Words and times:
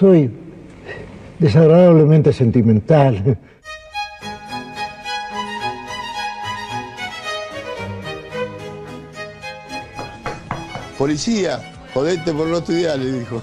soy 0.00 0.30
desagradablemente 1.38 2.32
sentimental. 2.32 3.36
Policía, 10.96 11.60
jodete 11.92 12.32
por 12.32 12.46
no 12.46 12.56
estudiar, 12.58 12.98
le 12.98 13.12
dijo. 13.20 13.42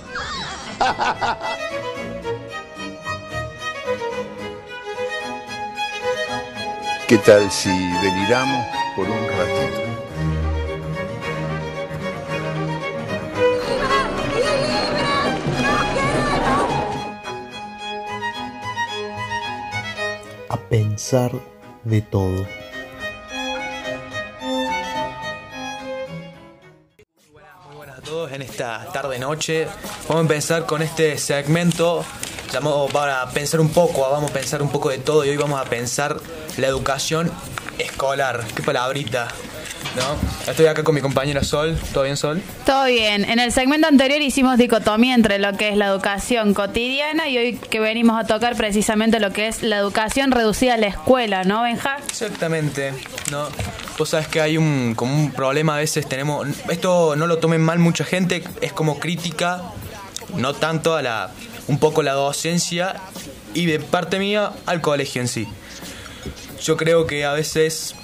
¿Qué 7.08 7.20
tal 7.20 7.52
si 7.52 7.70
deliramos 7.70 8.66
por 8.96 9.08
un 9.08 9.28
ratito? 9.28 9.87
De 21.86 22.02
todo. 22.02 22.46
Buenas 27.74 28.00
a 28.00 28.02
todos 28.02 28.32
en 28.34 28.42
esta 28.42 28.92
tarde 28.92 29.18
noche. 29.18 29.68
Vamos 30.10 30.18
a 30.18 30.20
empezar 30.20 30.66
con 30.66 30.82
este 30.82 31.18
segmento 31.18 32.04
llamado 32.52 32.88
para 32.88 33.26
pensar 33.30 33.62
un 33.62 33.70
poco, 33.70 34.02
vamos 34.02 34.32
a 34.32 34.34
pensar 34.34 34.62
un 34.62 34.70
poco 34.70 34.90
de 34.90 34.98
todo 34.98 35.24
y 35.24 35.30
hoy 35.30 35.38
vamos 35.38 35.62
a 35.62 35.64
pensar 35.64 36.20
la 36.58 36.68
educación 36.68 37.32
escolar. 37.78 38.44
Qué 38.54 38.62
palabrita. 38.62 39.30
¿No? 39.98 40.16
Estoy 40.48 40.68
acá 40.68 40.84
con 40.84 40.94
mi 40.94 41.02
compañera 41.02 41.44
Sol. 41.44 41.76
¿Todo 41.92 42.04
bien, 42.04 42.18
Sol? 42.18 42.40
Todo 42.68 42.86
bien. 42.86 43.28
En 43.28 43.40
el 43.40 43.52
segmento 43.52 43.88
anterior 43.88 44.22
hicimos 44.22 44.60
dicotomía 44.60 45.16
entre 45.16 45.40
lo 45.40 45.58
que 45.58 45.70
es 45.70 45.76
la 45.76 45.88
educación 45.88 46.54
cotidiana 46.54 47.28
y 47.30 47.38
hoy 47.40 47.54
que 47.56 47.80
venimos 47.80 48.24
a 48.24 48.28
tocar 48.28 48.56
precisamente 48.56 49.20
lo 49.20 49.34
que 49.34 49.48
es 49.48 49.64
la 49.64 49.78
educación 49.78 50.32
reducida 50.32 50.76
a 50.76 50.78
la 50.78 50.86
escuela, 50.86 51.46
¿no, 51.46 51.64
Benja? 51.64 51.98
Exactamente. 52.08 52.94
¿no? 53.32 53.48
Vos 53.98 54.10
sabes 54.10 54.28
que 54.28 54.40
hay 54.40 54.58
un, 54.58 54.94
como 54.96 55.16
un 55.16 55.32
problema 55.32 55.76
a 55.76 55.80
veces 55.80 56.08
tenemos... 56.08 56.48
Esto 56.70 57.16
no 57.16 57.26
lo 57.26 57.40
tomen 57.40 57.62
mal 57.62 57.80
mucha 57.80 58.06
gente, 58.06 58.44
es 58.62 58.74
como 58.74 59.00
crítica, 59.00 59.64
no 60.36 60.54
tanto 60.54 60.96
a 60.96 61.02
la... 61.02 61.32
un 61.68 61.80
poco 61.80 62.04
la 62.04 62.14
docencia 62.14 62.98
y 63.56 63.66
de 63.66 63.80
parte 63.80 64.20
mía 64.20 64.52
al 64.68 64.82
colegio 64.82 65.24
en 65.24 65.28
sí. 65.28 65.48
Yo 66.62 66.78
creo 66.78 67.08
que 67.08 67.26
a 67.26 67.34
veces 67.34 67.96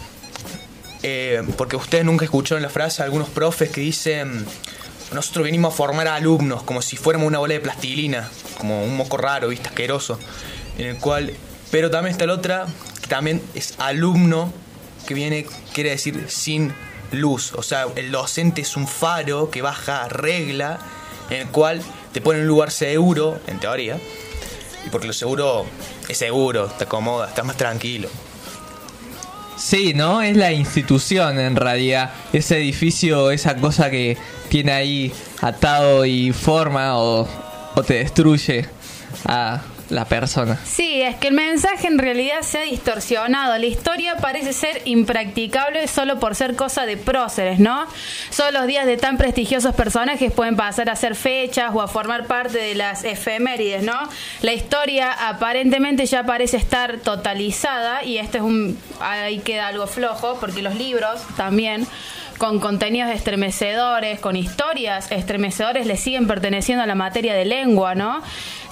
eh, 1.03 1.43
porque 1.57 1.75
ustedes 1.75 2.05
nunca 2.05 2.23
escucharon 2.23 2.61
la 2.61 2.69
frase, 2.69 3.03
algunos 3.03 3.27
profes 3.27 3.69
que 3.69 3.81
dicen, 3.81 4.45
nosotros 5.13 5.43
venimos 5.43 5.73
a 5.73 5.75
formar 5.75 6.07
a 6.07 6.15
alumnos 6.15 6.63
como 6.63 6.81
si 6.81 6.95
fuéramos 6.95 7.27
una 7.27 7.39
bola 7.39 7.53
de 7.53 7.59
plastilina, 7.59 8.29
como 8.57 8.83
un 8.83 8.95
moco 8.95 9.17
raro, 9.17 9.49
¿viste? 9.49 9.67
asqueroso, 9.67 10.17
en 10.77 10.87
el 10.87 10.97
cual, 10.97 11.33
pero 11.71 11.91
también 11.91 12.13
está 12.13 12.25
la 12.25 12.33
otra, 12.33 12.67
que 13.01 13.07
también 13.07 13.41
es 13.53 13.75
alumno, 13.79 14.53
que 15.05 15.13
viene, 15.13 15.45
quiere 15.73 15.89
decir, 15.89 16.25
sin 16.29 16.73
luz, 17.11 17.53
o 17.53 17.63
sea, 17.63 17.87
el 17.97 18.11
docente 18.11 18.61
es 18.61 18.77
un 18.77 18.87
faro 18.87 19.51
que 19.51 19.61
baja 19.61 20.07
regla, 20.07 20.79
en 21.29 21.41
el 21.41 21.47
cual 21.49 21.81
te 22.13 22.21
pone 22.21 22.39
en 22.39 22.43
un 22.43 22.47
lugar 22.47 22.71
seguro, 22.71 23.39
en 23.47 23.59
teoría, 23.59 23.99
y 24.85 24.89
porque 24.89 25.07
lo 25.07 25.13
seguro 25.13 25.65
es 26.07 26.17
seguro, 26.17 26.67
te 26.67 26.85
acomoda, 26.85 27.27
estás 27.27 27.45
más 27.45 27.57
tranquilo. 27.57 28.09
Sí, 29.63 29.93
¿no? 29.93 30.21
Es 30.21 30.35
la 30.35 30.51
institución 30.51 31.39
en 31.39 31.55
realidad. 31.55 32.11
Ese 32.33 32.57
edificio, 32.57 33.31
esa 33.31 33.55
cosa 33.55 33.89
que 33.89 34.17
tiene 34.49 34.73
ahí 34.73 35.13
atado 35.39 36.03
y 36.03 36.33
forma 36.33 36.97
o, 36.97 37.25
o 37.73 37.83
te 37.83 37.93
destruye 37.93 38.65
a 39.25 39.61
la 39.93 40.05
persona. 40.05 40.59
Sí, 40.65 41.01
es 41.01 41.15
que 41.15 41.27
el 41.27 41.33
mensaje 41.33 41.87
en 41.87 41.97
realidad 41.97 42.41
se 42.41 42.59
ha 42.59 42.61
distorsionado. 42.63 43.57
La 43.57 43.65
historia 43.65 44.17
parece 44.17 44.53
ser 44.53 44.81
impracticable 44.85 45.87
solo 45.87 46.19
por 46.19 46.35
ser 46.35 46.55
cosa 46.55 46.85
de 46.85 46.97
próceres, 46.97 47.59
¿no? 47.59 47.85
Solo 48.29 48.59
los 48.59 48.67
días 48.67 48.85
de 48.85 48.97
tan 48.97 49.17
prestigiosos 49.17 49.75
personajes 49.75 50.31
pueden 50.31 50.55
pasar 50.55 50.89
a 50.89 50.95
ser 50.95 51.15
fechas 51.15 51.71
o 51.73 51.81
a 51.81 51.87
formar 51.87 52.25
parte 52.25 52.57
de 52.57 52.75
las 52.75 53.03
efemérides, 53.03 53.83
¿no? 53.83 53.97
La 54.41 54.53
historia 54.53 55.11
aparentemente 55.11 56.05
ya 56.05 56.25
parece 56.25 56.57
estar 56.57 56.97
totalizada 56.97 58.03
y 58.03 58.17
este 58.17 58.39
es 58.39 58.43
un 58.43 58.77
ahí 58.99 59.39
queda 59.39 59.67
algo 59.67 59.87
flojo 59.87 60.37
porque 60.39 60.61
los 60.61 60.75
libros 60.75 61.21
también 61.37 61.87
con 62.37 62.59
contenidos 62.59 63.11
estremecedores, 63.11 64.19
con 64.19 64.35
historias 64.35 65.11
estremecedores, 65.11 65.85
le 65.85 65.97
siguen 65.97 66.27
perteneciendo 66.27 66.83
a 66.83 66.87
la 66.87 66.95
materia 66.95 67.33
de 67.33 67.45
lengua, 67.45 67.95
¿no? 67.95 68.21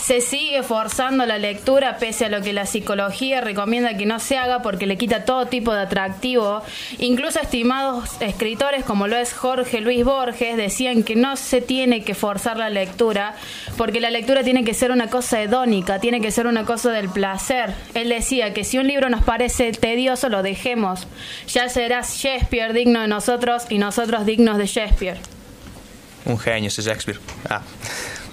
Se 0.02 0.20
sigue 0.20 0.64
forzando 0.64 1.28
la 1.28 1.38
lectura 1.38 1.98
pese 1.98 2.26
a 2.26 2.30
lo 2.30 2.42
que 2.42 2.54
la 2.54 2.66
psicología 2.66 3.40
recomienda 3.40 3.96
que 3.98 4.08
no 4.08 4.20
se 4.20 4.36
haga 4.36 4.64
porque 4.64 4.88
le 4.88 4.98
quita 4.98 5.26
todo 5.26 5.46
tipo 5.46 5.74
de 5.74 5.82
atractivo. 5.82 6.64
Incluso 6.98 7.40
estimados 7.40 8.10
escritores 8.20 8.84
como 8.84 9.08
lo 9.08 9.16
es 9.16 9.32
Jorge 9.32 9.80
Luis 9.80 10.04
Borges 10.04 10.58
decían 10.58 11.04
que 11.04 11.16
no 11.16 11.36
se 11.38 11.62
tiene 11.62 12.04
que 12.04 12.16
forzar 12.16 12.58
la 12.58 12.72
lectura 12.72 13.36
porque 13.78 14.00
la 14.00 14.10
lectura 14.10 14.44
tiene 14.44 14.64
que 14.64 14.74
ser 14.74 14.92
una 14.92 15.08
cosa 15.08 15.40
hedónica, 15.40 16.00
tiene 16.00 16.20
que 16.20 16.32
ser 16.32 16.48
una 16.48 16.66
cosa 16.66 16.92
del 16.92 17.08
placer. 17.08 17.72
Él 17.94 18.10
decía 18.10 18.56
que 18.56 18.64
si 18.64 18.80
un 18.80 18.88
libro 18.88 19.08
nos 19.10 19.24
parece 19.24 19.72
tedioso 19.72 20.30
lo 20.30 20.42
dejemos. 20.42 21.08
Ya 21.48 21.70
será 21.70 22.02
Shakespeare 22.02 22.74
digno 22.74 23.02
de 23.02 23.08
nosotros 23.08 23.66
y 23.70 23.78
nosotros 23.78 24.26
dignos 24.26 24.58
de 24.58 24.66
Shakespeare. 24.66 25.20
Un 26.26 26.40
genio 26.40 26.70
ese 26.70 26.82
Shakespeare. 26.82 27.20
Ah. 27.48 27.62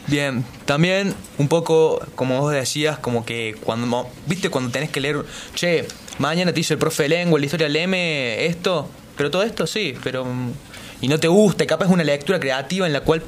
Bien, 0.09 0.43
también 0.65 1.15
un 1.37 1.49
poco, 1.49 2.01
como 2.15 2.41
vos 2.41 2.53
decías, 2.53 2.99
como 2.99 3.27
que 3.27 3.55
cuando, 3.63 4.09
viste, 4.27 4.49
cuando 4.49 4.71
tenés 4.71 4.89
que 4.89 5.01
leer, 5.01 5.23
che, 5.55 5.87
mañana 6.19 6.51
te 6.51 6.57
dice 6.57 6.75
el 6.75 6.79
profe 6.79 7.03
de 7.03 7.11
lengua, 7.11 7.39
la 7.39 7.45
historia, 7.45 7.69
léeme 7.69 8.47
esto, 8.47 8.89
pero 9.17 9.31
todo 9.31 9.43
esto 9.43 9.67
sí, 9.67 9.95
pero... 10.03 10.27
Y 11.01 11.09
no 11.09 11.21
te 11.21 11.29
gusta, 11.29 11.67
capaz 11.67 11.87
es 11.87 11.93
una 11.93 12.05
lectura 12.05 12.41
creativa 12.41 12.87
en 12.87 12.93
la 12.93 13.03
cual 13.03 13.23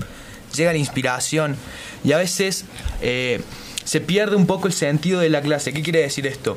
llega 0.57 0.73
la 0.73 0.79
inspiración. 0.79 1.55
Y 2.03 2.13
a 2.13 2.17
veces 2.17 2.65
eh, 3.03 3.43
se 3.85 4.01
pierde 4.01 4.35
un 4.35 4.47
poco 4.47 4.67
el 4.67 4.73
sentido 4.73 5.21
de 5.21 5.29
la 5.29 5.41
clase. 5.43 5.73
¿Qué 5.73 5.83
quiere 5.83 6.01
decir 6.01 6.27
esto? 6.27 6.57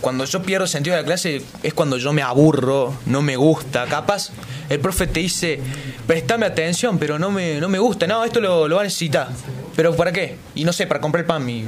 Cuando 0.00 0.24
yo 0.24 0.42
pierdo 0.42 0.66
sentido 0.66 0.96
de 0.96 1.02
la 1.02 1.06
clase 1.06 1.42
es 1.62 1.74
cuando 1.74 1.96
yo 1.96 2.12
me 2.12 2.22
aburro, 2.22 2.94
no 3.06 3.22
me 3.22 3.36
gusta. 3.36 3.86
Capaz 3.86 4.30
el 4.68 4.80
profe 4.80 5.06
te 5.06 5.20
dice, 5.20 5.60
prestame 6.06 6.46
atención, 6.46 6.98
pero 6.98 7.18
no 7.18 7.30
me, 7.30 7.60
no 7.60 7.68
me 7.68 7.78
gusta. 7.78 8.06
No, 8.06 8.24
esto 8.24 8.40
lo, 8.40 8.68
lo 8.68 8.76
va 8.76 8.82
a 8.82 8.84
necesitar. 8.84 9.28
¿Pero 9.76 9.94
para 9.94 10.12
qué? 10.12 10.36
Y 10.54 10.64
no 10.64 10.72
sé, 10.72 10.86
para 10.86 11.00
comprar 11.00 11.24
pan. 11.24 11.44
Mi... 11.44 11.64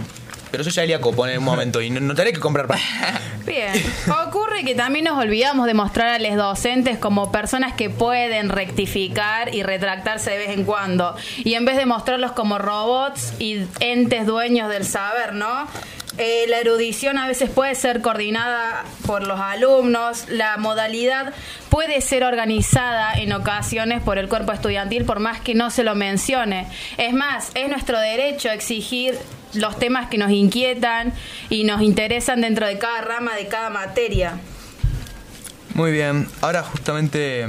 Pero 0.51 0.65
eso 0.65 0.85
ya 0.85 1.01
copo 1.01 1.27
en 1.29 1.39
un 1.39 1.45
momento 1.45 1.81
y 1.81 1.91
no, 1.91 2.01
no 2.01 2.15
tenés 2.15 2.33
que 2.33 2.41
comprar 2.41 2.67
pan. 2.67 2.81
Bien, 3.47 3.73
ocurre 4.27 4.65
que 4.65 4.75
también 4.75 5.05
nos 5.05 5.17
olvidamos 5.17 5.67
de 5.67 5.75
mostrar 5.75 6.09
a 6.09 6.19
los 6.19 6.37
docentes 6.37 6.99
como 6.99 7.31
personas 7.31 7.75
que 7.75 7.89
pueden 7.89 8.49
rectificar 8.49 9.55
y 9.55 9.63
retractarse 9.63 10.31
de 10.31 10.39
vez 10.39 10.51
en 10.51 10.65
cuando. 10.65 11.15
Y 11.39 11.55
en 11.55 11.65
vez 11.65 11.77
de 11.77 11.87
mostrarlos 11.87 12.33
como 12.33 12.59
robots 12.59 13.33
y 13.39 13.65
entes 13.79 14.27
dueños 14.27 14.69
del 14.69 14.85
saber, 14.85 15.35
¿no? 15.35 15.69
Eh, 16.23 16.45
la 16.49 16.59
erudición 16.59 17.17
a 17.17 17.27
veces 17.27 17.49
puede 17.49 17.75
ser 17.75 18.03
coordinada 18.03 18.85
por 19.07 19.27
los 19.27 19.41
alumnos, 19.41 20.27
la 20.29 20.59
modalidad 20.59 21.33
puede 21.71 22.03
ser 22.03 22.25
organizada 22.25 23.15
en 23.15 23.33
ocasiones 23.33 24.03
por 24.03 24.19
el 24.19 24.29
cuerpo 24.29 24.53
estudiantil 24.53 25.07
por 25.07 25.19
más 25.19 25.41
que 25.41 25.55
no 25.55 25.71
se 25.71 25.83
lo 25.83 25.95
mencione. 25.95 26.67
Es 26.99 27.15
más, 27.15 27.51
es 27.55 27.71
nuestro 27.71 27.99
derecho 27.99 28.51
exigir 28.51 29.17
los 29.55 29.79
temas 29.79 30.11
que 30.11 30.19
nos 30.19 30.31
inquietan 30.31 31.15
y 31.49 31.65
nos 31.65 31.81
interesan 31.81 32.43
dentro 32.43 32.67
de 32.67 32.77
cada 32.77 33.01
rama, 33.01 33.35
de 33.35 33.49
cada 33.49 33.71
materia. 33.71 34.39
Muy 35.73 35.91
bien, 35.91 36.29
ahora 36.43 36.63
justamente 36.63 37.47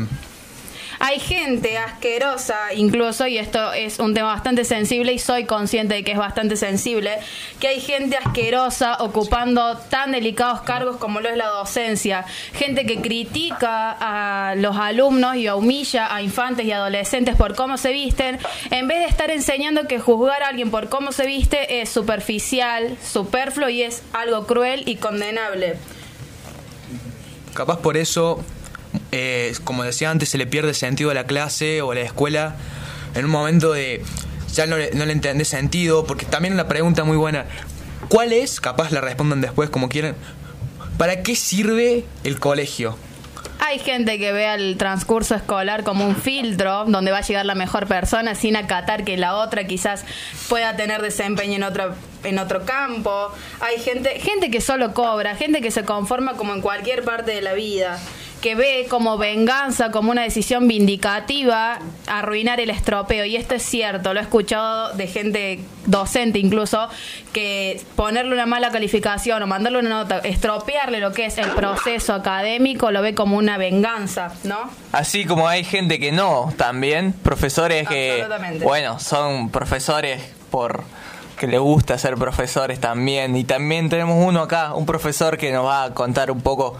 hay 1.04 1.20
gente 1.20 1.80
asquerosa, 1.80 2.74
incluso, 2.76 3.26
y 3.26 3.40
esto 3.40 3.74
es 3.74 3.98
un 3.98 4.14
tema 4.14 4.28
bastante 4.28 4.64
sensible 4.66 5.12
y 5.12 5.18
soy 5.18 5.46
consciente 5.46 5.96
de 5.96 6.04
que 6.04 6.12
es 6.12 6.18
bastante 6.18 6.56
sensible, 6.56 7.18
que 7.60 7.70
hay 7.70 7.82
gente 7.82 8.18
asquerosa 8.18 8.98
ocupando 9.00 9.78
tan 9.90 10.12
delicados 10.12 10.62
cargos 10.62 10.98
como 10.98 11.20
lo 11.20 11.28
es 11.30 11.38
la 11.38 11.48
docencia. 11.48 12.24
Gente 12.54 12.86
que 12.86 13.02
critica 13.02 13.98
a 14.00 14.54
los 14.56 14.78
alumnos 14.78 15.38
y 15.38 15.50
humilla 15.50 16.14
a 16.14 16.22
infantes 16.22 16.68
y 16.68 16.72
adolescentes 16.72 17.36
por 17.36 17.56
cómo 17.56 17.78
se 17.78 17.92
visten, 17.94 18.38
en 18.70 18.88
vez 18.88 19.00
de 19.00 19.06
estar 19.06 19.32
enseñando 19.32 19.88
que 19.88 20.00
juzgar 20.00 20.44
a 20.44 20.50
alguien 20.50 20.70
por 20.70 20.88
cómo 20.90 21.12
se 21.12 21.26
viste 21.26 21.82
es 21.82 21.90
superficial, 21.90 22.96
superfluo 23.04 23.70
y 23.70 23.82
es 23.82 24.04
algo 24.14 24.46
cruel 24.46 24.84
y 24.86 24.98
condenable. 24.98 25.78
Capaz 27.56 27.80
por 27.80 27.98
eso 27.98 28.46
eh, 29.12 29.54
como 29.64 29.84
decía 29.84 30.10
antes, 30.10 30.30
se 30.30 30.38
le 30.38 30.48
pierde 30.48 30.74
sentido 30.74 31.12
a 31.12 31.14
la 31.14 31.26
clase 31.26 31.82
o 31.82 31.92
a 31.92 31.96
la 31.96 32.02
escuela 32.02 32.56
en 33.16 33.26
un 33.26 33.32
momento 33.32 33.74
de 33.74 34.04
ya 34.54 34.66
no 34.66 34.78
le, 34.78 34.92
no 34.92 35.06
le 35.06 35.14
entendés 35.14 35.48
sentido, 35.48 36.06
porque 36.06 36.26
también 36.26 36.54
una 36.54 36.68
pregunta 36.68 37.04
muy 37.04 37.18
buena, 37.18 37.46
¿cuál 38.10 38.34
es? 38.34 38.60
Capaz 38.60 38.92
la 38.92 39.02
respondan 39.02 39.42
después 39.42 39.70
como 39.70 39.90
quieran, 39.90 40.16
¿para 40.98 41.24
qué 41.24 41.36
sirve 41.36 42.06
el 42.24 42.40
colegio? 42.40 42.98
Hay 43.60 43.78
gente 43.78 44.18
que 44.18 44.32
ve 44.32 44.48
al 44.48 44.76
transcurso 44.78 45.36
escolar 45.36 45.84
como 45.84 46.06
un 46.06 46.16
filtro 46.16 46.86
donde 46.86 47.12
va 47.12 47.20
a 47.20 47.22
llegar 47.22 47.46
la 47.46 47.54
mejor 47.54 47.86
persona 47.88 48.34
sin 48.34 48.56
acatar 48.56 49.04
que 49.06 49.18
la 49.18 49.36
otra 49.36 49.68
quizás 49.68 50.04
pueda 50.50 50.76
tener 50.76 51.02
desempeño 51.02 51.58
en 51.58 51.64
otro 51.64 51.94
en 52.24 52.40
otro 52.40 52.66
campo. 52.66 53.32
Hay 53.60 53.80
gente 53.80 54.20
gente 54.20 54.50
que 54.50 54.62
solo 54.62 54.96
cobra, 54.96 55.36
gente 55.36 55.62
que 55.62 55.70
se 55.70 55.86
conforma 55.86 56.34
como 56.34 56.54
en 56.54 56.62
cualquier 56.62 57.04
parte 57.04 57.32
de 57.32 57.42
la 57.42 57.54
vida 57.54 58.00
que 58.42 58.56
ve 58.56 58.88
como 58.90 59.18
venganza, 59.18 59.92
como 59.92 60.12
una 60.12 60.24
decisión 60.24 60.68
vindicativa, 60.68 61.80
arruinar 62.08 62.60
el 62.60 62.72
estropeo. 62.72 63.24
Y 63.26 63.36
esto 63.36 63.56
es 63.56 63.64
cierto, 63.64 64.14
lo 64.14 64.20
he 64.20 64.24
escuchado 64.24 64.94
de 64.94 65.08
gente 65.08 65.60
docente 65.86 66.40
incluso, 66.40 66.90
que 67.34 67.82
ponerle 67.96 68.34
una 68.34 68.48
mala 68.48 68.72
calificación 68.72 69.42
o 69.44 69.48
mandarle 69.48 69.80
una 69.80 69.90
nota, 69.90 70.20
estropearle 70.20 71.00
lo 71.00 71.12
que 71.12 71.26
es 71.26 71.38
el 71.38 71.50
proceso 71.52 72.14
académico, 72.14 72.92
lo 72.92 73.02
ve 73.02 73.14
como 73.14 73.38
una 73.38 73.58
venganza, 73.58 74.34
¿no? 74.44 74.70
Así 74.92 75.26
como 75.26 75.48
hay 75.48 75.64
gente 75.64 76.00
que 76.00 76.12
no, 76.12 76.52
también, 76.58 77.14
profesores 77.14 77.88
que, 77.88 78.26
bueno, 78.64 79.00
son 79.00 79.50
profesores 79.50 80.22
por 80.50 80.84
que 81.38 81.48
le 81.48 81.58
gusta 81.58 81.98
ser 81.98 82.16
profesores 82.16 82.80
también. 82.80 83.36
Y 83.36 83.44
también 83.44 83.90
tenemos 83.90 84.24
uno 84.24 84.42
acá, 84.42 84.76
un 84.76 84.86
profesor 84.86 85.40
que 85.40 85.52
nos 85.52 85.66
va 85.66 85.86
a 85.86 85.94
contar 85.96 86.30
un 86.30 86.42
poco 86.42 86.78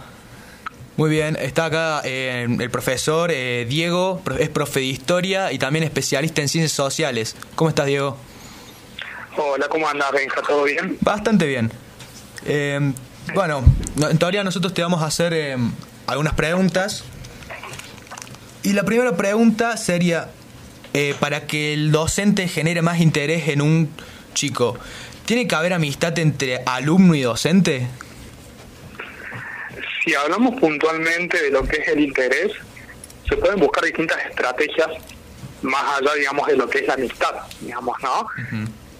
muy 0.96 1.08
bien, 1.08 1.38
está 1.40 1.66
acá 1.66 2.02
eh, 2.04 2.46
el 2.60 2.70
profesor 2.70 3.30
eh, 3.32 3.66
Diego, 3.66 4.20
es 4.38 4.50
profe 4.50 4.80
de 4.80 4.86
historia 4.86 5.50
y 5.50 5.58
también 5.58 5.84
especialista 5.84 6.42
en 6.42 6.48
ciencias 6.48 6.72
sociales. 6.72 7.34
¿Cómo 7.54 7.70
estás, 7.70 7.86
Diego? 7.86 8.18
Hola, 9.38 9.68
¿cómo 9.68 9.88
andas, 9.88 10.12
Benja? 10.12 10.42
¿Todo 10.42 10.64
bien? 10.64 10.98
Bastante 11.00 11.46
bien. 11.46 11.72
Eh, 12.44 12.92
bueno, 13.34 13.64
en 14.10 14.18
teoría 14.18 14.44
nosotros 14.44 14.74
te 14.74 14.82
vamos 14.82 15.00
a 15.02 15.06
hacer 15.06 15.56
algunas 16.06 16.34
preguntas. 16.34 17.04
Y 18.62 18.74
la 18.74 18.84
primera 18.84 19.16
pregunta 19.16 19.78
sería, 19.78 20.30
para 21.20 21.46
que 21.46 21.72
el 21.72 21.90
docente 21.90 22.48
genere 22.48 22.82
más 22.82 23.00
interés 23.00 23.48
en 23.48 23.62
un 23.62 23.88
chico, 24.34 24.76
¿tiene 25.24 25.48
que 25.48 25.54
haber 25.54 25.72
amistad 25.72 26.18
entre 26.18 26.62
alumno 26.66 27.14
y 27.14 27.22
docente? 27.22 27.88
Si 30.04 30.14
hablamos 30.14 30.58
puntualmente 30.60 31.40
de 31.40 31.50
lo 31.50 31.64
que 31.64 31.80
es 31.80 31.88
el 31.88 32.00
interés, 32.00 32.52
se 33.28 33.36
pueden 33.36 33.60
buscar 33.60 33.84
distintas 33.84 34.24
estrategias 34.26 34.88
más 35.62 36.00
allá, 36.00 36.14
digamos, 36.14 36.46
de 36.48 36.56
lo 36.56 36.68
que 36.68 36.78
es 36.80 36.86
la 36.86 36.94
amistad, 36.94 37.34
digamos, 37.60 37.96
¿no? 38.02 38.26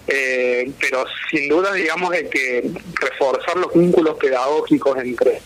Eh, 0.06 0.70
pero 0.80 1.04
sin 1.30 1.48
duda, 1.48 1.72
digamos, 1.72 2.10
de 2.10 2.28
que 2.28 2.70
reforzar 2.94 3.56
los 3.56 3.72
vínculos 3.74 4.16
pedagógicos 4.18 4.98
entre 4.98 5.40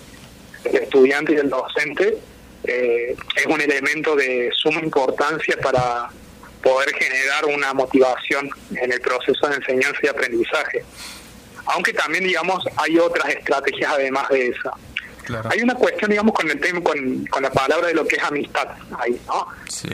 el 0.64 0.76
estudiante 0.76 1.32
y 1.32 1.37
el 1.37 1.49
docente 1.49 2.19
eh, 2.64 3.17
es 3.37 3.47
un 3.47 3.61
elemento 3.61 4.17
de 4.17 4.50
suma 4.55 4.81
importancia 4.81 5.56
para 5.62 6.11
poder 6.62 6.93
generar 6.94 7.44
una 7.47 7.73
motivación 7.73 8.50
en 8.75 8.93
el 8.93 9.00
proceso 9.00 9.47
de 9.49 9.56
enseñanza 9.56 10.00
y 10.03 10.08
aprendizaje. 10.08 10.85
Aunque 11.67 11.93
también, 11.93 12.25
digamos, 12.25 12.64
hay 12.76 12.99
otras 12.99 13.29
estrategias 13.29 13.93
además 13.93 14.29
de 14.31 14.49
esa. 14.49 14.73
Hay 15.50 15.61
una 15.61 15.75
cuestión, 15.75 16.11
digamos, 16.11 16.34
con 16.34 16.50
el 16.50 16.61
tema, 16.61 16.81
con, 16.82 17.25
la 17.40 17.50
palabra 17.50 17.88
de 17.88 17.94
lo 17.94 18.06
que 18.06 18.17
es 18.17 18.23
amistad 18.23 18.69
ahí, 18.99 19.20
¿no? 19.26 19.49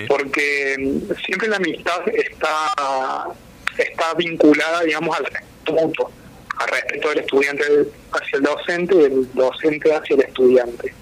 Porque 0.08 0.76
mm, 0.79 1.14
siempre 1.25 1.49
la 1.49 1.56
amistad 1.56 2.00
está 2.08 3.34
está 3.79 4.14
vinculada, 4.14 4.82
digamos, 4.82 5.17
al 5.17 5.25
respeto 5.25 5.73
mutuo, 5.73 6.11
al 6.58 6.69
respeto 6.69 7.08
del 7.08 7.19
estudiante 7.20 7.64
hacia 8.12 8.37
el 8.37 8.43
docente 8.43 8.94
y 8.94 8.99
del 8.99 9.32
docente 9.34 9.94
hacia 9.94 10.17
el 10.17 10.23
estudiante. 10.23 10.94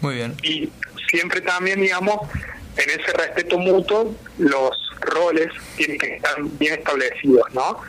Muy 0.00 0.14
bien. 0.16 0.34
Y 0.42 0.70
siempre 1.10 1.40
también, 1.40 1.80
digamos, 1.80 2.28
en 2.76 2.90
ese 2.90 3.12
respeto 3.12 3.58
mutuo, 3.58 4.14
los 4.38 4.70
roles 5.00 5.48
tienen 5.76 5.98
que 5.98 6.16
estar 6.16 6.36
bien 6.58 6.74
establecidos, 6.74 7.52
¿no? 7.52 7.80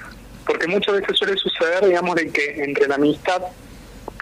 Porque 0.45 0.67
muchas 0.67 0.95
veces 0.95 1.17
suele 1.17 1.37
suceder, 1.37 1.85
digamos, 1.85 2.15
de 2.15 2.29
que 2.31 2.63
entre 2.63 2.87
la 2.87 2.95
amistad 2.95 3.41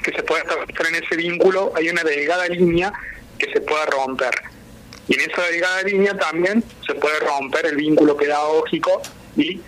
que 0.04 0.12
se 0.12 0.24
pueda 0.24 0.42
establecer 0.42 0.88
en 0.88 1.04
ese 1.04 1.16
vínculo, 1.16 1.74
hay 1.76 1.90
una 1.90 2.04
delgada 2.04 2.48
línea 2.48 2.92
que 3.38 3.52
se 3.52 3.62
pueda 3.62 3.86
romper. 3.86 4.34
Y 5.08 5.16
en 5.16 5.30
esa 5.30 5.42
delgada 5.44 5.84
línea 5.84 6.18
también 6.18 6.64
se 6.86 6.96
puede 6.96 7.20
romper 7.20 7.66
el 7.68 7.76
vínculo 7.76 8.18
pedagógico 8.18 9.02
y 9.36 9.62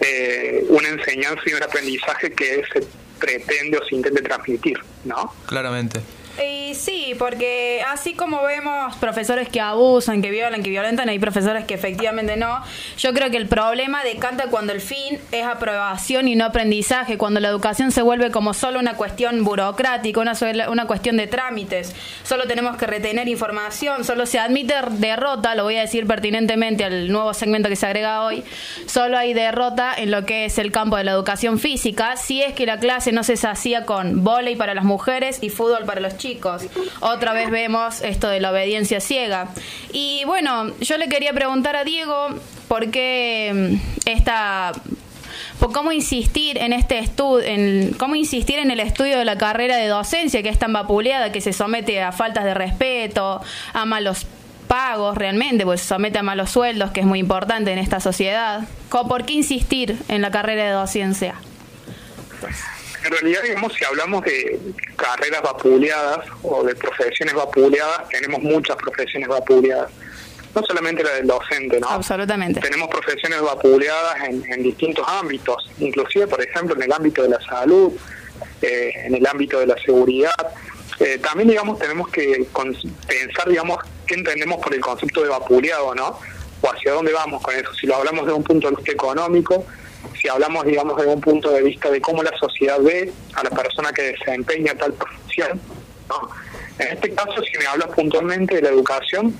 eh, 0.00 0.64
una 0.68 0.88
enseñanza 0.88 1.42
y 1.46 1.54
un 1.54 1.62
aprendizaje 1.62 2.32
que 2.32 2.62
se 2.72 2.86
pretende 3.18 3.78
o 3.78 3.84
se 3.84 3.94
intente 3.94 4.22
transmitir, 4.22 4.78
¿no? 5.04 5.34
Claramente. 5.46 6.00
Y 6.42 6.74
sí, 6.74 7.14
porque 7.18 7.82
así 7.88 8.12
como 8.12 8.42
vemos 8.42 8.94
profesores 8.96 9.48
que 9.48 9.60
abusan, 9.60 10.20
que 10.20 10.30
violan, 10.30 10.62
que 10.62 10.68
violentan, 10.68 11.08
hay 11.08 11.18
profesores 11.18 11.64
que 11.64 11.74
efectivamente 11.74 12.36
no. 12.36 12.62
Yo 12.98 13.14
creo 13.14 13.30
que 13.30 13.38
el 13.38 13.46
problema 13.46 14.04
decanta 14.04 14.48
cuando 14.50 14.74
el 14.74 14.82
fin 14.82 15.18
es 15.32 15.46
aprobación 15.46 16.28
y 16.28 16.36
no 16.36 16.44
aprendizaje, 16.44 17.16
cuando 17.16 17.40
la 17.40 17.48
educación 17.48 17.90
se 17.90 18.02
vuelve 18.02 18.30
como 18.30 18.52
solo 18.52 18.78
una 18.78 18.94
cuestión 18.94 19.44
burocrática, 19.44 20.20
una, 20.20 20.34
una 20.68 20.86
cuestión 20.86 21.16
de 21.16 21.26
trámites. 21.26 21.94
Solo 22.22 22.46
tenemos 22.46 22.76
que 22.76 22.86
retener 22.86 23.28
información, 23.28 24.04
solo 24.04 24.26
se 24.26 24.38
admite 24.38 24.74
derrota, 24.90 25.54
lo 25.54 25.62
voy 25.64 25.76
a 25.76 25.80
decir 25.80 26.06
pertinentemente 26.06 26.84
al 26.84 27.10
nuevo 27.10 27.32
segmento 27.32 27.70
que 27.70 27.76
se 27.76 27.86
agrega 27.86 28.22
hoy, 28.22 28.44
solo 28.84 29.16
hay 29.16 29.32
derrota 29.32 29.94
en 29.96 30.10
lo 30.10 30.26
que 30.26 30.44
es 30.44 30.58
el 30.58 30.70
campo 30.70 30.96
de 30.96 31.04
la 31.04 31.12
educación 31.12 31.58
física, 31.58 32.16
si 32.16 32.42
es 32.42 32.52
que 32.52 32.66
la 32.66 32.78
clase 32.78 33.12
no 33.12 33.22
se 33.24 33.34
hacía 33.46 33.86
con 33.86 34.22
volei 34.22 34.56
para 34.56 34.74
las 34.74 34.84
mujeres 34.84 35.38
y 35.40 35.48
fútbol 35.48 35.84
para 35.84 36.00
los 36.00 36.16
chicos 36.18 36.25
chicos. 36.26 36.62
Otra 37.00 37.32
vez 37.32 37.50
vemos 37.50 38.00
esto 38.02 38.28
de 38.28 38.40
la 38.40 38.50
obediencia 38.50 39.00
ciega. 39.00 39.48
Y 39.92 40.22
bueno, 40.26 40.72
yo 40.80 40.98
le 40.98 41.08
quería 41.08 41.32
preguntar 41.32 41.76
a 41.76 41.84
Diego 41.84 42.28
por 42.68 42.90
qué 42.90 43.78
mm, 44.04 44.08
esta 44.08 44.72
por 45.60 45.72
cómo 45.72 45.90
insistir 45.92 46.58
en 46.58 46.72
este 46.72 46.98
estudio, 46.98 47.46
en 47.46 47.94
cómo 47.94 48.14
insistir 48.14 48.58
en 48.58 48.70
el 48.70 48.80
estudio 48.80 49.18
de 49.18 49.24
la 49.24 49.38
carrera 49.38 49.76
de 49.76 49.86
docencia 49.86 50.42
que 50.42 50.50
es 50.50 50.58
tan 50.58 50.72
vapuleada, 50.72 51.32
que 51.32 51.40
se 51.40 51.52
somete 51.52 52.02
a 52.02 52.12
faltas 52.12 52.44
de 52.44 52.52
respeto, 52.52 53.40
a 53.72 53.84
malos 53.86 54.26
pagos 54.68 55.16
realmente, 55.16 55.64
pues 55.64 55.80
se 55.80 55.88
somete 55.88 56.18
a 56.18 56.22
malos 56.22 56.50
sueldos, 56.50 56.90
que 56.90 57.00
es 57.00 57.06
muy 57.06 57.20
importante 57.20 57.72
en 57.72 57.78
esta 57.78 58.00
sociedad. 58.00 58.66
¿Por 58.90 59.24
qué 59.24 59.34
insistir 59.34 59.98
en 60.08 60.20
la 60.20 60.30
carrera 60.30 60.64
de 60.64 60.70
docencia? 60.70 61.36
En 63.06 63.12
realidad, 63.12 63.42
digamos, 63.44 63.72
si 63.72 63.84
hablamos 63.84 64.24
de 64.24 64.58
carreras 64.96 65.40
vapuleadas 65.40 66.26
o 66.42 66.64
de 66.64 66.74
profesiones 66.74 67.34
vapuleadas, 67.34 68.08
tenemos 68.08 68.42
muchas 68.42 68.76
profesiones 68.76 69.28
vapuleadas. 69.28 69.92
No 70.52 70.62
solamente 70.64 71.04
la 71.04 71.12
del 71.12 71.26
docente, 71.28 71.78
¿no? 71.78 71.88
Absolutamente. 71.88 72.60
Tenemos 72.60 72.88
profesiones 72.88 73.40
vapuleadas 73.40 74.24
en, 74.24 74.62
distintos 74.62 75.06
ámbitos, 75.06 75.70
inclusive, 75.78 76.26
por 76.26 76.42
ejemplo, 76.42 76.74
en 76.74 76.82
el 76.82 76.92
ámbito 76.92 77.22
de 77.22 77.28
la 77.28 77.40
salud, 77.42 77.92
eh, 78.60 78.90
en 79.04 79.14
el 79.14 79.24
ámbito 79.24 79.60
de 79.60 79.68
la 79.68 79.78
seguridad. 79.78 80.34
Eh, 80.98 81.18
también, 81.18 81.50
digamos, 81.50 81.78
tenemos 81.78 82.08
que 82.08 82.44
pensar, 83.06 83.48
digamos, 83.48 83.78
qué 84.04 84.14
entendemos 84.14 84.60
por 84.60 84.74
el 84.74 84.80
concepto 84.80 85.22
de 85.22 85.28
vapuleado, 85.28 85.94
¿no? 85.94 86.18
O 86.60 86.72
hacia 86.72 86.92
dónde 86.92 87.12
vamos 87.12 87.40
con 87.40 87.54
eso. 87.54 87.72
Si 87.74 87.86
lo 87.86 87.94
hablamos 87.94 88.26
de 88.26 88.32
un 88.32 88.42
punto 88.42 88.68
de 88.68 88.76
vista 88.76 88.90
económico, 88.90 89.64
si 90.26 90.30
hablamos, 90.30 90.64
digamos, 90.66 91.00
de 91.00 91.06
un 91.06 91.20
punto 91.20 91.52
de 91.52 91.62
vista 91.62 91.88
de 91.88 92.00
cómo 92.00 92.20
la 92.20 92.36
sociedad 92.36 92.80
ve 92.80 93.12
a 93.34 93.44
la 93.44 93.50
persona 93.50 93.92
que 93.92 94.02
desempeña 94.02 94.74
tal 94.74 94.92
profesión. 94.92 95.60
En 96.80 96.88
este 96.88 97.14
caso, 97.14 97.40
si 97.44 97.56
me 97.58 97.66
hablas 97.66 97.90
puntualmente 97.90 98.56
de 98.56 98.62
la 98.62 98.70
educación, 98.70 99.32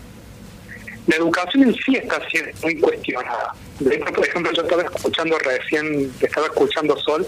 la 1.09 1.16
educación 1.16 1.64
en 1.64 1.75
sí 1.75 1.97
está 1.97 2.21
siendo 2.28 2.52
muy 2.62 2.78
cuestionada. 2.78 3.52
De 3.81 3.97
hecho, 3.97 4.12
por 4.12 4.28
ejemplo, 4.28 4.52
yo 4.52 4.62
estaba 4.62 4.83
escuchando 4.83 5.37
recién, 5.38 6.12
estaba 6.21 6.47
escuchando 6.47 6.97
Sol 6.99 7.26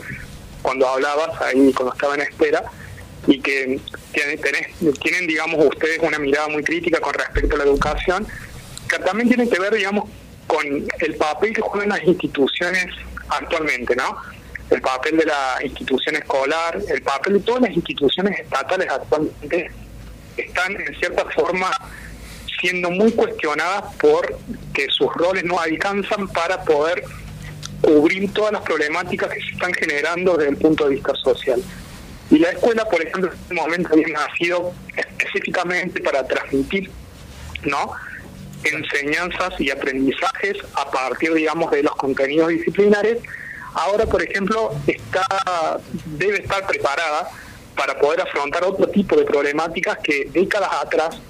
cuando 0.62 0.86
hablabas 0.86 1.40
ahí, 1.42 1.72
cuando 1.72 1.92
estaba 1.94 2.14
en 2.14 2.20
espera, 2.20 2.62
y 3.26 3.40
que 3.40 3.80
tienen, 4.12 4.40
tienen, 5.00 5.26
digamos, 5.26 5.66
ustedes 5.66 5.98
una 6.00 6.20
mirada 6.20 6.46
muy 6.46 6.62
crítica 6.62 7.00
con 7.00 7.12
respecto 7.12 7.56
a 7.56 7.58
la 7.58 7.64
educación, 7.64 8.24
que 8.88 8.98
también 9.00 9.28
tiene 9.28 9.48
que 9.48 9.58
ver, 9.58 9.74
digamos, 9.74 10.08
con 10.46 10.64
el 10.64 11.16
papel 11.16 11.54
que 11.54 11.60
juegan 11.60 11.88
las 11.88 12.04
instituciones 12.04 12.86
actualmente, 13.30 13.94
¿no? 13.96 14.16
El 14.70 14.80
papel 14.80 15.16
de 15.16 15.24
la 15.24 15.58
institución 15.62 16.16
escolar, 16.16 16.78
el 16.88 17.02
papel 17.02 17.34
de 17.34 17.40
todas 17.40 17.62
las 17.62 17.70
instituciones 17.70 18.38
estatales 18.38 18.88
actualmente 18.90 19.70
están 20.36 20.72
en 20.80 20.94
cierta 20.98 21.24
forma 21.30 21.70
siendo 22.60 22.90
muy 22.90 23.12
cuestionadas 23.12 23.94
por 23.96 24.38
que 24.74 24.88
sus 24.90 25.12
roles 25.14 25.44
no 25.44 25.58
alcanzan 25.58 26.28
para 26.28 26.62
poder 26.62 27.04
cubrir 27.80 28.32
todas 28.32 28.52
las 28.52 28.62
problemáticas 28.62 29.30
que 29.30 29.40
se 29.40 29.50
están 29.52 29.72
generando 29.72 30.36
desde 30.36 30.50
el 30.50 30.56
punto 30.56 30.84
de 30.84 30.96
vista 30.96 31.14
social. 31.14 31.62
Y 32.30 32.38
la 32.38 32.50
escuela, 32.50 32.84
por 32.84 33.00
ejemplo, 33.00 33.32
en 33.32 33.38
este 33.38 33.54
momento 33.54 33.88
ha 33.94 34.26
nacido 34.26 34.72
específicamente 34.96 36.00
para 36.02 36.26
transmitir, 36.26 36.90
¿no? 37.62 37.92
Enseñanzas 38.64 39.60
y 39.60 39.70
aprendizajes 39.70 40.56
a 40.74 40.90
partir, 40.90 41.32
digamos, 41.34 41.70
de 41.70 41.82
los 41.82 41.94
contenidos 41.96 42.48
disciplinares, 42.48 43.18
ahora, 43.74 44.06
por 44.06 44.22
ejemplo, 44.22 44.72
está 44.86 45.80
debe 46.06 46.42
estar 46.42 46.66
preparada 46.66 47.28
para 47.76 47.98
poder 47.98 48.22
afrontar 48.22 48.64
otro 48.64 48.88
tipo 48.88 49.16
de 49.16 49.24
problemáticas 49.24 49.98
que 49.98 50.28
décadas 50.32 50.70
atrás 50.82 51.20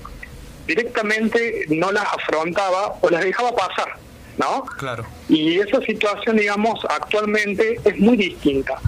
directamente 0.66 1.64
no 1.68 1.92
las 1.92 2.04
afrontaba 2.04 2.96
o 3.00 3.10
las 3.10 3.22
dejaba 3.22 3.54
pasar, 3.54 3.96
¿no? 4.38 4.64
Claro. 4.78 5.04
Y 5.28 5.58
esa 5.58 5.80
situación, 5.82 6.36
digamos, 6.36 6.80
actualmente 6.88 7.80
es 7.84 7.98
muy 7.98 8.16
distinta. 8.16 8.78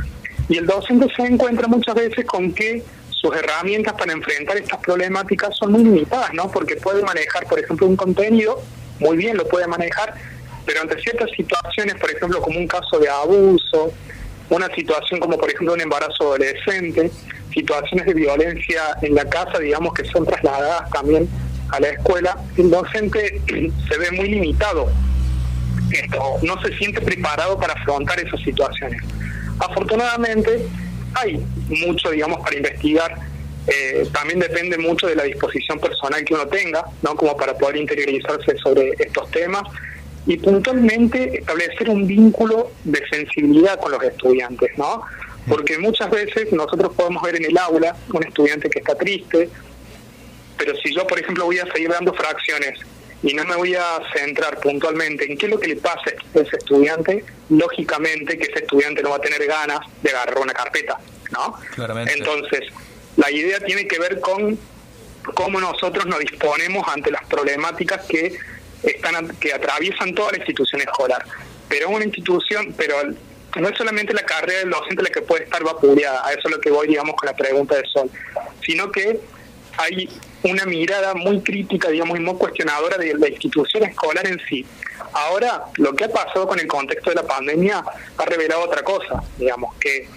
Y 0.49 0.59
el 0.59 0.67
docente 0.67 1.07
se 1.15 1.23
encuentra 1.23 1.69
muchas 1.69 1.95
veces 1.95 2.27
con 2.27 2.53
que 2.53 2.83
sus 3.21 3.37
herramientas 3.37 3.93
para 3.95 4.13
enfrentar 4.13 4.57
estas 4.57 4.81
problemáticas 4.81 5.55
son 5.57 5.73
muy 5.73 5.85
limitadas, 5.85 6.33
¿no? 6.33 6.51
Porque 6.51 6.77
puede 6.77 7.03
manejar, 7.03 7.47
por 7.47 7.59
ejemplo, 7.59 7.87
un 7.87 7.97
contenido, 7.97 8.63
muy 8.99 9.19
bien 9.19 9.37
lo 9.37 9.47
puede 9.47 9.67
manejar, 9.67 10.15
pero 10.65 10.81
ante 10.81 10.99
ciertas 11.03 11.31
situaciones, 11.37 11.97
por 11.97 12.11
ejemplo, 12.11 12.41
como 12.41 12.59
un 12.59 12.67
caso 12.67 12.99
de 12.99 13.11
abuso, 13.11 13.93
una 14.49 14.75
situación 14.75 15.21
como, 15.21 15.37
por 15.37 15.51
ejemplo, 15.51 15.75
un 15.75 15.81
embarazo 15.83 16.29
adolescente, 16.29 17.11
situaciones 17.53 18.07
de 18.07 18.15
violencia 18.15 18.97
en 19.03 19.15
la 19.15 19.27
casa, 19.27 19.59
digamos, 19.59 19.93
que 19.93 20.05
son 20.05 20.25
trasladadas 20.25 20.89
también 20.91 21.29
a 21.73 21.79
la 21.79 21.89
escuela, 21.89 22.37
el 22.57 22.71
docente 22.71 23.41
se 23.89 23.99
ve 23.99 24.11
muy 24.13 24.29
limitado. 24.29 24.91
Esto, 25.93 26.39
no 26.43 26.61
se 26.63 26.75
siente 26.79 27.03
preparado 27.03 27.59
para 27.59 27.75
afrontar 27.75 28.19
esas 28.19 28.41
situaciones. 28.41 29.03
Afortunadamente, 29.59 30.67
hay 31.15 31.41
mucho, 31.69 32.11
digamos, 32.11 32.41
para 32.41 32.57
investigar. 32.57 33.15
Eh, 33.67 34.07
también 34.13 34.41
depende 34.41 34.79
mucho 34.79 35.07
de 35.07 35.15
la 35.15 35.25
disposición 35.25 35.79
personal 35.79 36.25
que 36.25 36.35
uno 36.35 36.47
tenga, 36.49 36.85
¿no? 37.03 37.15
Como 37.15 37.37
para 37.37 37.57
poder 37.57 37.77
interiorizarse 37.77 38.57
sobre 38.59 38.95
estos 38.99 39.31
temas 39.31 39.63
y 40.27 40.37
puntualmente 40.37 41.39
establecer 41.39 41.89
un 41.89 42.07
vínculo 42.07 42.73
de 42.85 43.01
sensibilidad 43.09 43.79
con 43.81 43.93
los 43.93 44.03
estudiantes, 44.03 44.71
¿no? 44.77 45.03
Porque 45.49 45.79
muchas 45.79 46.11
veces 46.11 46.53
nosotros 46.53 46.93
podemos 46.95 47.23
ver 47.23 47.37
en 47.37 47.45
el 47.47 47.59
aula 47.59 47.97
un 48.13 48.25
estudiante 48.25 48.69
que 48.69 48.81
está 48.81 48.95
triste, 48.95 49.49
pero 50.59 50.77
si 50.77 50.95
yo, 50.95 51.07
por 51.07 51.19
ejemplo, 51.19 51.47
voy 51.47 51.59
a 51.59 51.73
seguir 51.73 51.91
dando 51.91 52.13
fracciones 52.13 52.81
y 53.23 53.35
no 53.35 53.45
me 53.45 53.57
voy 53.57 53.75
a 53.75 54.01
centrar 54.15 54.59
puntualmente 54.61 55.31
en 55.31 55.37
qué 55.37 55.47
es 55.47 55.53
lo 55.53 55.61
que 55.61 55.69
le 55.69 55.77
pasa 55.77 56.03
a 56.07 56.39
ese 56.41 56.57
estudiante, 56.57 57.25
lógicamente 57.51 58.39
que 58.39 58.45
ese 58.45 58.61
estudiante 58.61 59.03
no 59.03 59.11
va 59.11 59.17
a 59.17 59.21
tener 59.21 59.45
ganas 59.47 59.81
de 60.03 60.11
agarrar 60.11 60.39
una 60.39 60.55
carpeta, 60.55 60.99
¿no? 61.31 61.55
Claramente. 61.75 62.15
Entonces, 62.15 62.61
la 63.17 63.31
idea 63.31 63.61
tiene 63.61 63.87
que 63.87 63.99
ver 63.99 64.21
con 64.21 64.59
cómo 65.35 65.61
nosotros 65.61 66.07
nos 66.07 66.19
disponemos 66.21 66.87
ante 66.89 67.11
las 67.11 67.25
problemáticas 67.27 68.07
que 68.07 68.39
están 68.83 69.29
que 69.37 69.53
atraviesan 69.53 70.15
toda 70.15 70.33
la 70.33 70.39
institución 70.39 70.81
escolar. 70.81 71.25
Pero 71.69 71.91
una 71.91 72.05
institución, 72.05 72.75
pero 72.77 72.97
no 73.57 73.69
es 73.69 73.77
solamente 73.77 74.15
la 74.15 74.23
carrera 74.23 74.61
del 74.61 74.71
docente 74.71 75.03
la 75.03 75.11
que 75.11 75.23
puede 75.23 75.45
estar 75.45 75.63
vapuleada, 75.63 76.27
a 76.27 76.33
eso 76.33 76.49
es 76.49 76.51
lo 76.51 76.61
que 76.61 76.71
voy, 76.71 76.89
digamos, 76.89 77.15
con 77.17 77.27
la 77.27 77.37
pregunta 77.37 77.77
de 77.77 77.85
Sol, 77.87 78.11
sino 78.65 78.91
que 78.91 79.21
hay 79.77 80.09
una 80.43 80.65
mirada 80.65 81.15
muy 81.15 81.41
crítica, 81.41 81.89
digamos, 81.89 82.19
y 82.19 82.23
muy 82.23 82.35
cuestionadora 82.35 82.97
de 82.97 83.15
la 83.15 83.29
institución 83.29 83.85
escolar 83.85 84.27
en 84.27 84.41
sí. 84.49 84.65
Ahora, 85.13 85.65
lo 85.77 85.95
que 85.95 86.05
ha 86.05 86.09
pasado 86.09 86.47
con 86.47 86.59
el 86.59 86.67
contexto 86.67 87.11
de 87.11 87.17
la 87.17 87.27
pandemia 87.27 87.85
ha 88.17 88.25
revelado 88.25 88.63
otra 88.63 88.83
cosa, 88.83 89.23
digamos, 89.39 89.75
que 89.77 90.09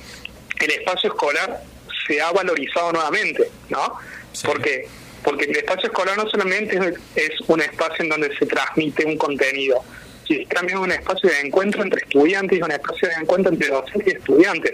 el 0.59 0.71
espacio 0.71 1.09
escolar 1.09 1.61
se 2.07 2.21
ha 2.21 2.31
valorizado 2.31 2.91
nuevamente, 2.91 3.49
¿no? 3.69 3.97
Porque 4.45 4.87
porque 5.23 5.45
el 5.45 5.55
espacio 5.55 5.87
escolar 5.87 6.17
no 6.17 6.29
solamente 6.29 6.77
es, 7.15 7.31
un 7.47 7.61
espacio 7.61 8.03
en 8.03 8.09
donde 8.09 8.35
se 8.37 8.45
transmite 8.45 9.05
un 9.05 9.17
contenido, 9.17 9.81
sino 10.27 10.45
también 10.49 10.77
es 10.77 10.83
un 10.83 10.91
espacio 10.91 11.29
de 11.29 11.39
encuentro 11.39 11.81
entre 11.81 12.01
estudiantes 12.01 12.59
y 12.59 12.61
un 12.61 12.71
espacio 12.71 13.07
de 13.07 13.15
encuentro 13.15 13.51
entre 13.51 13.69
docentes 13.69 14.13
y 14.13 14.17
estudiantes. 14.17 14.73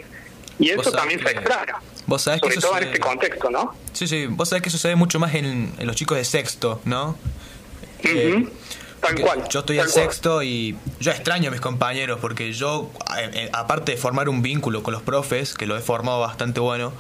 Y 0.60 0.70
eso 0.70 0.92
también 0.92 1.22
se 1.22 1.32
extraña. 1.32 1.76
Vos 2.06 2.22
sabés 2.22 2.42
sobre 2.42 2.56
que 2.56 2.62
todo 2.62 2.78
en 2.78 2.84
este 2.84 3.00
contexto, 3.00 3.50
¿no? 3.50 3.76
Sí, 3.94 4.08
sí, 4.08 4.26
vos 4.28 4.50
sabés 4.50 4.62
que 4.62 4.70
sucede 4.70 4.96
mucho 4.96 5.20
más 5.20 5.34
en, 5.36 5.74
los 5.80 5.96
chicos 5.96 6.18
de 6.18 6.26
sexto, 6.26 6.82
¿no? 6.86 7.18
Eh, 8.04 8.48
tal 9.00 9.20
cual. 9.20 9.44
Yo 9.50 9.60
estoy 9.60 9.80
en 9.80 9.90
sexto 9.90 10.44
y 10.44 10.76
yo 11.00 11.12
extraño 11.12 11.50
a 11.50 11.52
mis 11.52 11.62
compañeros 11.62 12.20
porque 12.20 12.52
yo, 12.52 12.92
eh, 13.18 13.30
eh, 13.34 13.50
aparte 13.54 13.94
de 13.94 13.98
formar 13.98 14.28
un 14.28 14.42
vínculo 14.42 14.84
con 14.84 14.94
los 14.94 15.02
profes, 15.02 15.54
que 15.54 15.66
lo 15.66 15.78
he 15.78 15.82
formado 15.82 16.20
bastante 16.20 16.60
bueno, 16.60 16.92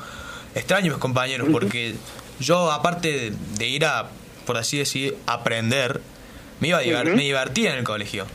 extraño 0.55 0.91
a 0.91 0.95
mis 0.95 1.01
compañeros 1.01 1.49
porque 1.51 1.95
yo, 2.39 2.71
aparte 2.71 3.33
de 3.57 3.67
ir 3.67 3.85
a, 3.85 4.09
por 4.45 4.57
así 4.57 4.77
decir, 4.77 5.17
aprender, 5.25 6.01
me 6.59 6.69
iba 6.69 6.79
a 6.79 7.03
me 7.03 7.23
divertía 7.23 7.73
en 7.73 7.79
el 7.79 7.83
colegio. 7.83 8.25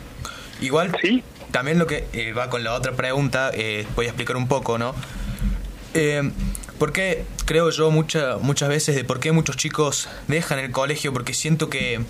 Igual, 0.60 0.96
¿Sí? 1.00 1.22
También 1.54 1.78
lo 1.78 1.86
que 1.86 2.04
eh, 2.12 2.32
va 2.32 2.50
con 2.50 2.64
la 2.64 2.74
otra 2.74 2.94
pregunta, 2.94 3.52
eh, 3.54 3.86
voy 3.94 4.06
a 4.06 4.08
explicar 4.08 4.36
un 4.36 4.48
poco, 4.48 4.76
¿no? 4.76 4.92
Eh, 5.94 6.32
¿Por 6.80 6.92
qué 6.92 7.24
creo 7.44 7.70
yo 7.70 7.92
mucha, 7.92 8.38
muchas 8.38 8.68
veces 8.68 8.96
de 8.96 9.04
por 9.04 9.20
qué 9.20 9.30
muchos 9.30 9.56
chicos 9.56 10.08
dejan 10.26 10.58
el 10.58 10.72
colegio? 10.72 11.12
Porque 11.12 11.32
siento 11.32 11.70
que... 11.70 12.00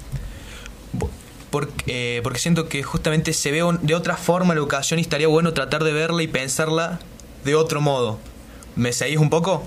Porque, 1.51 2.21
porque 2.23 2.39
siento 2.39 2.71
que 2.71 2.83
justamente 2.83 3.35
se 3.35 3.51
ve 3.53 3.63
de 3.83 3.95
otra 3.95 4.17
forma 4.17 4.55
la 4.55 4.61
educación 4.61 4.99
y 4.99 5.03
estaría 5.03 5.29
bueno 5.29 5.53
tratar 5.53 5.85
de 5.85 5.93
verla 5.93 6.23
y 6.23 6.27
pensarla 6.27 6.99
de 7.45 7.55
otro 7.55 7.83
modo. 7.83 8.19
¿Me 8.77 8.95
seguís 8.95 9.19
un 9.19 9.29
poco? 9.29 9.63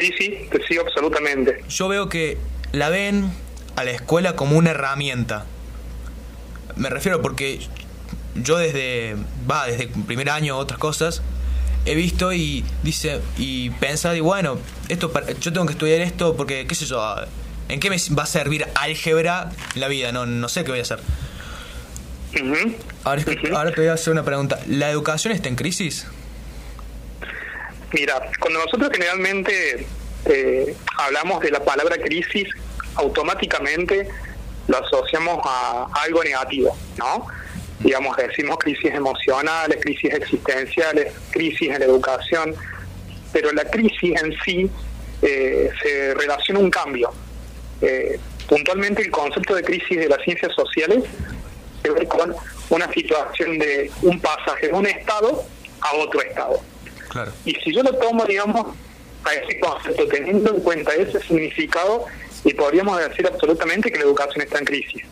Sí, 0.00 0.12
sí, 0.18 0.48
te 0.50 0.66
sigo 0.66 0.82
absolutamente. 0.82 1.62
Yo 1.68 1.86
veo 1.86 2.08
que 2.08 2.36
la 2.72 2.88
ven 2.88 3.30
a 3.76 3.84
la 3.84 3.92
escuela 3.92 4.34
como 4.34 4.58
una 4.58 4.72
herramienta. 4.72 5.46
Me 6.74 6.90
refiero 6.90 7.22
porque 7.22 7.60
yo 8.42 8.58
desde, 8.58 9.16
va, 9.50 9.66
desde 9.66 9.88
primer 9.88 10.30
año 10.30 10.56
otras 10.56 10.78
cosas, 10.78 11.22
he 11.84 11.94
visto 11.94 12.32
y 12.32 12.64
dice, 12.82 13.20
y 13.38 13.70
pensado, 13.70 14.14
y 14.14 14.20
bueno, 14.20 14.58
esto 14.88 15.12
yo 15.40 15.52
tengo 15.52 15.66
que 15.66 15.72
estudiar 15.72 16.00
esto 16.00 16.36
porque, 16.36 16.66
qué 16.66 16.74
sé 16.74 16.86
yo, 16.86 17.02
¿en 17.68 17.80
qué 17.80 17.90
me 17.90 17.96
va 18.18 18.24
a 18.24 18.26
servir 18.26 18.66
álgebra 18.74 19.50
en 19.74 19.80
la 19.80 19.88
vida? 19.88 20.12
No, 20.12 20.26
no 20.26 20.48
sé 20.48 20.64
qué 20.64 20.70
voy 20.70 20.80
a 20.80 20.82
hacer. 20.82 21.00
ahora, 23.04 23.22
ahora 23.54 23.72
te 23.72 23.80
voy 23.80 23.88
a 23.88 23.94
hacer 23.94 24.12
una 24.12 24.24
pregunta. 24.24 24.58
¿La 24.66 24.90
educación 24.90 25.32
está 25.32 25.48
en 25.48 25.56
crisis? 25.56 26.06
Mira, 27.92 28.20
cuando 28.40 28.58
nosotros 28.60 28.90
generalmente 28.92 29.86
eh, 30.26 30.76
hablamos 30.98 31.40
de 31.40 31.50
la 31.50 31.64
palabra 31.64 31.96
crisis, 31.96 32.48
automáticamente 32.96 34.08
lo 34.66 34.84
asociamos 34.84 35.40
a, 35.44 35.86
algo 36.02 36.24
negativo, 36.24 36.76
¿no? 36.96 37.26
Digamos, 37.80 38.16
decimos 38.16 38.56
crisis 38.58 38.92
emocionales, 38.92 39.78
crisis 39.80 40.12
existenciales, 40.14 41.12
crisis 41.30 41.70
en 41.70 41.78
la 41.78 41.84
educación, 41.84 42.54
pero 43.32 43.52
la 43.52 43.64
crisis 43.64 44.20
en 44.22 44.34
sí 44.44 44.70
eh, 45.22 45.70
se 45.82 46.14
relaciona 46.14 46.60
a 46.60 46.62
un 46.62 46.70
cambio. 46.70 47.12
Eh, 47.82 48.18
puntualmente 48.48 49.02
el 49.02 49.10
concepto 49.10 49.54
de 49.54 49.62
crisis 49.62 49.98
de 49.98 50.08
las 50.08 50.22
ciencias 50.22 50.52
sociales 50.54 51.04
se 51.82 51.90
ve 51.90 52.06
con 52.06 52.34
una 52.70 52.90
situación 52.92 53.58
de 53.58 53.90
un 54.02 54.20
pasaje 54.20 54.68
de 54.68 54.72
un 54.72 54.86
estado 54.86 55.44
a 55.80 55.96
otro 55.96 56.22
estado. 56.22 56.60
Y 57.44 57.54
si 57.54 57.74
yo 57.74 57.82
lo 57.82 57.92
tomo, 57.94 58.24
digamos, 58.24 58.74
a 59.24 59.34
ese 59.34 59.58
concepto, 59.58 60.06
teniendo 60.08 60.54
en 60.54 60.60
cuenta 60.60 60.94
ese 60.94 61.20
significado, 61.20 62.06
y 62.44 62.54
podríamos 62.54 62.98
decir 62.98 63.26
absolutamente 63.26 63.90
que 63.90 63.98
la 63.98 64.04
educación 64.04 64.44
está 64.44 64.58
en 64.58 64.64
crisis. 64.64 65.02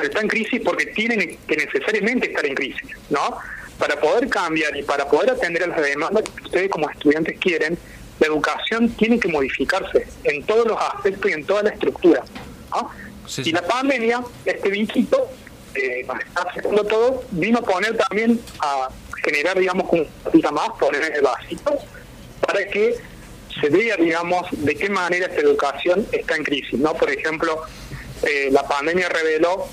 Pero 0.00 0.08
está 0.08 0.22
en 0.22 0.28
crisis 0.28 0.62
porque 0.64 0.86
tiene 0.86 1.36
que 1.46 1.56
necesariamente 1.56 2.28
estar 2.28 2.46
en 2.46 2.54
crisis, 2.54 2.96
¿no? 3.10 3.36
Para 3.78 4.00
poder 4.00 4.30
cambiar 4.30 4.74
y 4.74 4.82
para 4.82 5.06
poder 5.06 5.32
atender 5.32 5.64
a 5.64 5.66
las 5.66 5.82
demandas 5.82 6.24
que 6.24 6.42
ustedes 6.42 6.70
como 6.70 6.88
estudiantes 6.88 7.38
quieren, 7.38 7.76
la 8.18 8.26
educación 8.26 8.88
tiene 8.92 9.20
que 9.20 9.28
modificarse 9.28 10.06
en 10.24 10.42
todos 10.44 10.66
los 10.66 10.78
aspectos 10.80 11.30
y 11.30 11.34
en 11.34 11.44
toda 11.44 11.64
la 11.64 11.70
estructura. 11.70 12.24
¿no? 12.70 12.90
Y 13.44 13.52
la 13.52 13.60
pandemia, 13.60 14.22
este 14.46 14.70
bichito, 14.70 15.28
eh, 15.74 16.00
está 16.00 16.48
haciendo 16.48 16.82
todo, 16.84 17.24
vino 17.32 17.58
a 17.58 17.62
poner 17.62 17.94
también 17.98 18.40
a 18.60 18.88
generar, 19.22 19.58
digamos, 19.58 19.86
un 19.92 20.08
poquito 20.24 20.50
más, 20.50 20.70
poner 20.80 21.04
en 21.04 21.14
el 21.16 21.20
básico, 21.20 21.78
para 22.40 22.66
que 22.68 22.96
se 23.60 23.68
vea, 23.68 23.96
digamos, 23.96 24.46
de 24.50 24.74
qué 24.76 24.88
manera 24.88 25.26
esta 25.26 25.42
educación 25.42 26.06
está 26.10 26.36
en 26.36 26.44
crisis, 26.44 26.80
¿no? 26.80 26.94
Por 26.94 27.10
ejemplo, 27.10 27.64
eh, 28.22 28.48
la 28.50 28.66
pandemia 28.66 29.08
reveló 29.08 29.68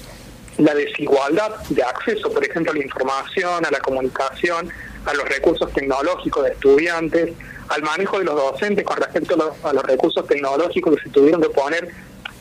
la 0.57 0.73
desigualdad 0.73 1.55
de 1.69 1.83
acceso, 1.83 2.31
por 2.31 2.43
ejemplo, 2.43 2.71
a 2.71 2.75
la 2.75 2.83
información, 2.83 3.65
a 3.65 3.71
la 3.71 3.79
comunicación, 3.79 4.69
a 5.05 5.13
los 5.13 5.27
recursos 5.27 5.71
tecnológicos 5.73 6.43
de 6.43 6.51
estudiantes, 6.51 7.33
al 7.69 7.81
manejo 7.83 8.19
de 8.19 8.25
los 8.25 8.35
docentes 8.35 8.83
con 8.83 8.97
respecto 8.97 9.35
a 9.35 9.37
los, 9.37 9.65
a 9.65 9.73
los 9.73 9.83
recursos 9.83 10.25
tecnológicos 10.25 10.95
que 10.95 11.03
se 11.03 11.09
tuvieron 11.09 11.41
que 11.41 11.49
poner 11.49 11.89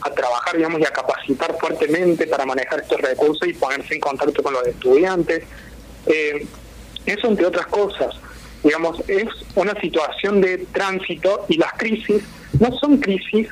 a 0.00 0.10
trabajar, 0.10 0.56
digamos, 0.56 0.80
y 0.80 0.84
a 0.84 0.90
capacitar 0.90 1.56
fuertemente 1.58 2.26
para 2.26 2.46
manejar 2.46 2.80
estos 2.80 3.00
recursos 3.00 3.46
y 3.48 3.52
ponerse 3.54 3.94
en 3.94 4.00
contacto 4.00 4.42
con 4.42 4.52
los 4.52 4.66
estudiantes. 4.66 5.44
Eh, 6.06 6.46
eso 7.06 7.28
entre 7.28 7.46
otras 7.46 7.66
cosas. 7.66 8.14
Digamos, 8.62 9.00
es 9.08 9.28
una 9.54 9.78
situación 9.80 10.40
de 10.40 10.58
tránsito 10.72 11.44
y 11.48 11.56
las 11.56 11.72
crisis 11.74 12.22
no 12.58 12.72
son 12.78 12.98
crisis 12.98 13.48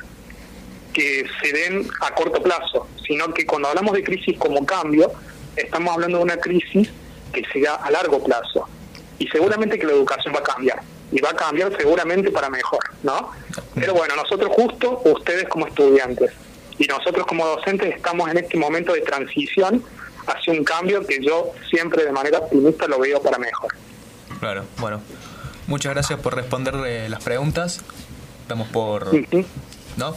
que 0.95 1.25
se 1.41 1.51
den 1.51 1.85
a 1.99 2.15
corto 2.15 2.41
plazo, 2.41 2.87
sino 3.05 3.33
que 3.33 3.45
cuando 3.45 3.67
hablamos 3.67 3.93
de 3.93 4.03
crisis 4.03 4.37
como 4.37 4.65
cambio, 4.65 5.11
estamos 5.57 5.93
hablando 5.93 6.19
de 6.19 6.23
una 6.23 6.37
crisis 6.37 6.89
que 7.33 7.43
se 7.51 7.59
da 7.59 7.75
a 7.75 7.91
largo 7.91 8.23
plazo. 8.23 8.67
Y 9.19 9.27
seguramente 9.27 9.77
que 9.77 9.85
la 9.85 9.91
educación 9.91 10.33
va 10.33 10.39
a 10.39 10.43
cambiar. 10.43 10.81
Y 11.11 11.19
va 11.19 11.31
a 11.31 11.35
cambiar 11.35 11.75
seguramente 11.77 12.31
para 12.31 12.49
mejor, 12.49 12.79
¿no? 13.03 13.31
Pero 13.75 13.93
bueno, 13.93 14.15
nosotros 14.15 14.49
justo, 14.55 15.01
ustedes 15.03 15.47
como 15.49 15.67
estudiantes, 15.67 16.31
y 16.79 16.85
nosotros 16.85 17.25
como 17.27 17.45
docentes 17.45 17.93
estamos 17.93 18.29
en 18.29 18.37
este 18.37 18.57
momento 18.57 18.93
de 18.93 19.01
transición 19.01 19.83
hacia 20.27 20.53
un 20.53 20.63
cambio 20.63 21.05
que 21.05 21.19
yo 21.21 21.51
siempre 21.69 22.05
de 22.05 22.11
manera 22.11 22.39
optimista 22.39 22.87
lo 22.87 22.99
veo 22.99 23.21
para 23.21 23.37
mejor. 23.37 23.75
Claro, 24.39 24.63
bueno. 24.77 25.01
Muchas 25.67 25.93
gracias 25.93 26.19
por 26.19 26.35
responder 26.35 26.75
las 27.09 27.23
preguntas. 27.23 27.81
Damos 28.47 28.67
por... 28.69 29.09
¿No? 29.97 30.15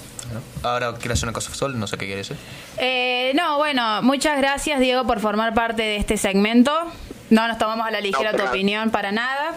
Ahora 0.63 0.95
quiero 0.99 1.15
hacer 1.15 1.27
una 1.27 1.33
cosa, 1.33 1.55
Sol, 1.55 1.79
no 1.79 1.87
sé 1.87 1.97
qué 1.97 2.07
quiere 2.07 2.19
decir. 2.19 2.37
Eh, 2.79 3.33
no, 3.35 3.59
bueno, 3.59 4.03
muchas 4.03 4.37
gracias, 4.39 4.81
Diego, 4.81 5.07
por 5.07 5.21
formar 5.21 5.55
parte 5.55 5.83
de 5.83 5.97
este 5.97 6.17
segmento. 6.17 6.73
No 7.31 7.47
nos 7.47 7.59
tomamos 7.59 7.87
a 7.87 7.91
la 7.91 8.01
ligera 8.01 8.33
tu 8.33 8.43
opinión 8.43 8.91
para 8.91 9.13
nada. 9.13 9.55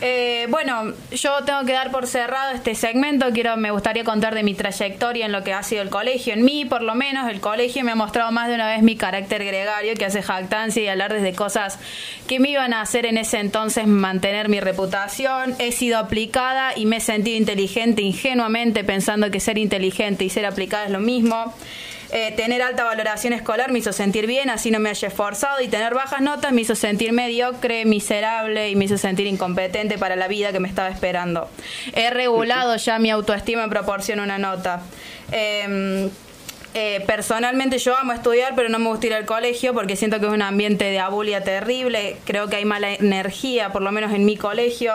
Eh, 0.00 0.46
bueno, 0.50 0.92
yo 1.12 1.44
tengo 1.44 1.64
que 1.64 1.72
dar 1.72 1.90
por 1.90 2.06
cerrado 2.06 2.52
este 2.52 2.74
segmento. 2.74 3.26
Quiero, 3.32 3.56
me 3.56 3.70
gustaría 3.70 4.04
contar 4.04 4.34
de 4.34 4.42
mi 4.42 4.54
trayectoria 4.54 5.26
en 5.26 5.32
lo 5.32 5.42
que 5.44 5.52
ha 5.52 5.62
sido 5.62 5.82
el 5.82 5.90
colegio. 5.90 6.34
En 6.34 6.44
mí, 6.44 6.64
por 6.64 6.82
lo 6.82 6.94
menos, 6.94 7.30
el 7.30 7.40
colegio 7.40 7.84
me 7.84 7.92
ha 7.92 7.94
mostrado 7.94 8.30
más 8.32 8.48
de 8.48 8.54
una 8.54 8.68
vez 8.68 8.82
mi 8.82 8.96
carácter 8.96 9.44
gregario, 9.44 9.94
que 9.94 10.04
hace 10.04 10.22
jactancia 10.22 10.82
y 10.82 10.88
hablar 10.88 11.12
desde 11.12 11.34
cosas 11.34 11.78
que 12.26 12.40
me 12.40 12.50
iban 12.50 12.72
a 12.72 12.80
hacer 12.80 13.06
en 13.06 13.18
ese 13.18 13.38
entonces 13.38 13.86
mantener 13.86 14.48
mi 14.48 14.60
reputación. 14.60 15.54
He 15.58 15.72
sido 15.72 15.98
aplicada 15.98 16.76
y 16.76 16.86
me 16.86 16.96
he 16.96 17.00
sentido 17.00 17.36
inteligente 17.36 18.02
ingenuamente 18.02 18.84
pensando 18.84 19.30
que 19.30 19.40
ser 19.40 19.58
inteligente 19.58 20.24
y 20.24 20.30
ser 20.30 20.46
aplicada 20.46 20.86
es 20.86 20.90
lo 20.90 21.00
mismo. 21.00 21.54
Eh, 22.10 22.32
tener 22.36 22.62
alta 22.62 22.84
valoración 22.84 23.32
escolar 23.32 23.72
me 23.72 23.78
hizo 23.78 23.92
sentir 23.92 24.26
bien, 24.26 24.50
así 24.50 24.70
no 24.70 24.78
me 24.78 24.90
haya 24.90 25.08
esforzado, 25.08 25.60
y 25.60 25.68
tener 25.68 25.94
bajas 25.94 26.20
notas 26.20 26.52
me 26.52 26.62
hizo 26.62 26.74
sentir 26.74 27.12
mediocre, 27.12 27.84
miserable 27.84 28.70
y 28.70 28.76
me 28.76 28.84
hizo 28.84 28.98
sentir 28.98 29.26
incompetente 29.26 29.98
para 29.98 30.16
la 30.16 30.28
vida 30.28 30.52
que 30.52 30.60
me 30.60 30.68
estaba 30.68 30.88
esperando. 30.88 31.48
He 31.94 32.10
regulado 32.10 32.76
ya 32.76 32.98
mi 32.98 33.10
autoestima 33.10 33.64
en 33.64 33.70
proporción 33.70 34.20
a 34.20 34.24
una 34.24 34.38
nota. 34.38 34.82
Em, 35.32 36.10
eh, 36.76 37.04
personalmente 37.06 37.78
yo 37.78 37.96
amo 37.96 38.12
estudiar, 38.12 38.54
pero 38.56 38.68
no 38.68 38.80
me 38.80 38.88
gusta 38.88 39.06
ir 39.06 39.14
al 39.14 39.26
colegio 39.26 39.72
porque 39.74 39.94
siento 39.94 40.18
que 40.18 40.26
es 40.26 40.32
un 40.32 40.42
ambiente 40.42 40.84
de 40.86 40.98
abulia 40.98 41.44
terrible. 41.44 42.16
Creo 42.24 42.48
que 42.48 42.56
hay 42.56 42.64
mala 42.64 42.92
energía, 42.92 43.70
por 43.70 43.82
lo 43.82 43.92
menos 43.92 44.12
en 44.12 44.24
mi 44.24 44.36
colegio. 44.36 44.94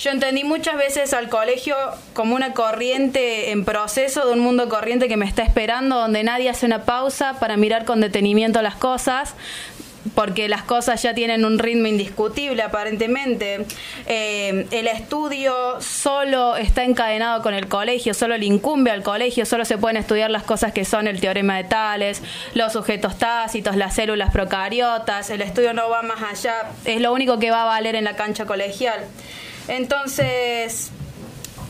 Yo 0.00 0.10
entendí 0.10 0.44
muchas 0.44 0.78
veces 0.78 1.12
al 1.12 1.28
colegio 1.28 1.76
como 2.14 2.34
una 2.34 2.54
corriente 2.54 3.50
en 3.50 3.66
proceso 3.66 4.26
de 4.26 4.32
un 4.32 4.38
mundo 4.38 4.70
corriente 4.70 5.08
que 5.08 5.18
me 5.18 5.26
está 5.26 5.42
esperando, 5.42 5.96
donde 5.96 6.24
nadie 6.24 6.48
hace 6.48 6.64
una 6.64 6.86
pausa 6.86 7.38
para 7.38 7.58
mirar 7.58 7.84
con 7.84 8.00
detenimiento 8.00 8.62
las 8.62 8.76
cosas, 8.76 9.34
porque 10.14 10.48
las 10.48 10.62
cosas 10.62 11.02
ya 11.02 11.12
tienen 11.12 11.44
un 11.44 11.58
ritmo 11.58 11.86
indiscutible 11.86 12.62
aparentemente. 12.62 13.66
Eh, 14.06 14.66
el 14.70 14.86
estudio 14.86 15.82
solo 15.82 16.56
está 16.56 16.84
encadenado 16.84 17.42
con 17.42 17.52
el 17.52 17.68
colegio, 17.68 18.14
solo 18.14 18.38
le 18.38 18.46
incumbe 18.46 18.90
al 18.90 19.02
colegio, 19.02 19.44
solo 19.44 19.66
se 19.66 19.76
pueden 19.76 19.98
estudiar 19.98 20.30
las 20.30 20.44
cosas 20.44 20.72
que 20.72 20.86
son 20.86 21.08
el 21.08 21.20
teorema 21.20 21.58
de 21.58 21.64
Tales, 21.64 22.22
los 22.54 22.72
sujetos 22.72 23.18
tácitos, 23.18 23.76
las 23.76 23.96
células 23.96 24.30
procariotas, 24.30 25.28
el 25.28 25.42
estudio 25.42 25.74
no 25.74 25.90
va 25.90 26.00
más 26.00 26.22
allá, 26.22 26.70
es 26.86 27.02
lo 27.02 27.12
único 27.12 27.38
que 27.38 27.50
va 27.50 27.64
a 27.64 27.66
valer 27.66 27.96
en 27.96 28.04
la 28.04 28.16
cancha 28.16 28.46
colegial. 28.46 29.04
Entonces, 29.68 30.90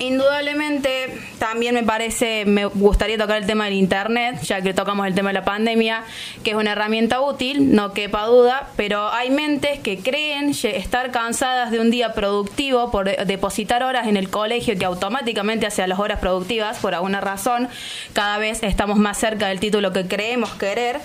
Indudablemente, 0.00 1.12
también 1.38 1.75
me 1.75 1.83
parece, 1.83 2.47
me 2.47 2.64
gustaría 2.64 3.19
tocar 3.19 3.37
el 3.37 3.47
tema 3.47 3.66
del 3.66 3.75
Internet, 3.75 4.40
ya 4.40 4.62
que 4.62 4.73
tocamos 4.73 5.07
el 5.07 5.14
tema 5.14 5.28
de 5.28 5.35
la 5.35 5.45
pandemia, 5.45 6.04
que 6.42 6.52
es 6.52 6.57
una 6.57 6.73
herramienta 6.73 7.21
útil, 7.21 7.75
no 7.75 7.92
quepa 7.92 8.25
duda, 8.25 8.71
pero 8.76 9.12
hay 9.12 9.28
mentes 9.28 9.78
que 9.80 9.99
creen 9.99 10.54
estar 10.62 11.11
cansadas 11.11 11.71
de 11.71 11.80
un 11.80 11.90
día 11.90 12.14
productivo 12.14 12.90
por 12.90 13.14
depositar 13.26 13.83
horas 13.83 14.07
en 14.07 14.16
el 14.16 14.30
colegio 14.30 14.75
que 14.78 14.87
automáticamente 14.87 15.66
hace 15.66 15.83
a 15.83 15.87
las 15.87 15.99
horas 15.99 16.19
productivas, 16.19 16.78
por 16.78 16.95
alguna 16.95 17.21
razón, 17.21 17.69
cada 18.14 18.38
vez 18.38 18.62
estamos 18.62 18.97
más 18.97 19.19
cerca 19.19 19.49
del 19.49 19.61
título 19.61 19.92
que 19.92 20.07
creemos 20.07 20.54
querer. 20.54 20.99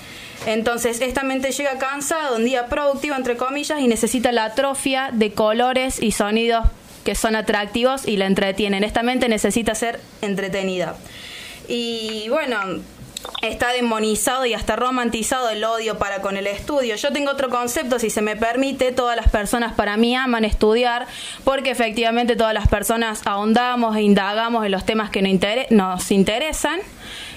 Entonces, 0.46 1.02
esta 1.02 1.24
mente 1.24 1.52
llega 1.52 1.78
cansada 1.80 2.32
un 2.32 2.46
día 2.46 2.68
productivo, 2.68 3.16
entre 3.16 3.36
comillas, 3.36 3.82
y 3.82 3.90
necesita 3.90 4.32
la 4.32 4.46
atrofia 4.46 5.10
de 5.12 5.34
colores 5.34 6.02
y 6.02 6.14
sonidos 6.14 6.66
que 7.06 7.16
son 7.16 7.38
atractivos 7.38 8.06
y 8.06 8.18
la 8.18 8.26
entretienen. 8.26 8.84
Esta 8.84 9.04
mente 9.04 9.30
necesita 9.30 9.76
ser 9.76 10.02
entretenida. 10.22 10.96
Y 11.68 12.28
bueno, 12.30 12.58
está 13.42 13.72
demonizado 13.72 14.46
y 14.46 14.54
hasta 14.54 14.76
romantizado 14.76 15.50
el 15.50 15.64
odio 15.64 15.98
para 15.98 16.22
con 16.22 16.36
el 16.36 16.48
estudio. 16.48 16.96
Yo 16.96 17.14
tengo 17.14 17.32
otro 17.32 17.50
concepto, 17.50 18.00
si 18.00 18.10
se 18.10 18.22
me 18.22 18.36
permite, 18.36 18.92
todas 18.92 19.16
las 19.16 19.30
personas 19.30 19.74
para 19.74 19.98
mí 19.98 20.16
aman 20.16 20.46
estudiar 20.46 21.08
porque 21.44 21.72
efectivamente 21.72 22.36
todas 22.36 22.54
las 22.54 22.68
personas 22.68 23.22
ahondamos 23.26 23.96
e 23.96 24.02
indagamos 24.02 24.66
en 24.66 24.72
los 24.72 24.86
temas 24.86 25.10
que 25.10 25.22
nos 25.70 26.12
interesan 26.12 26.80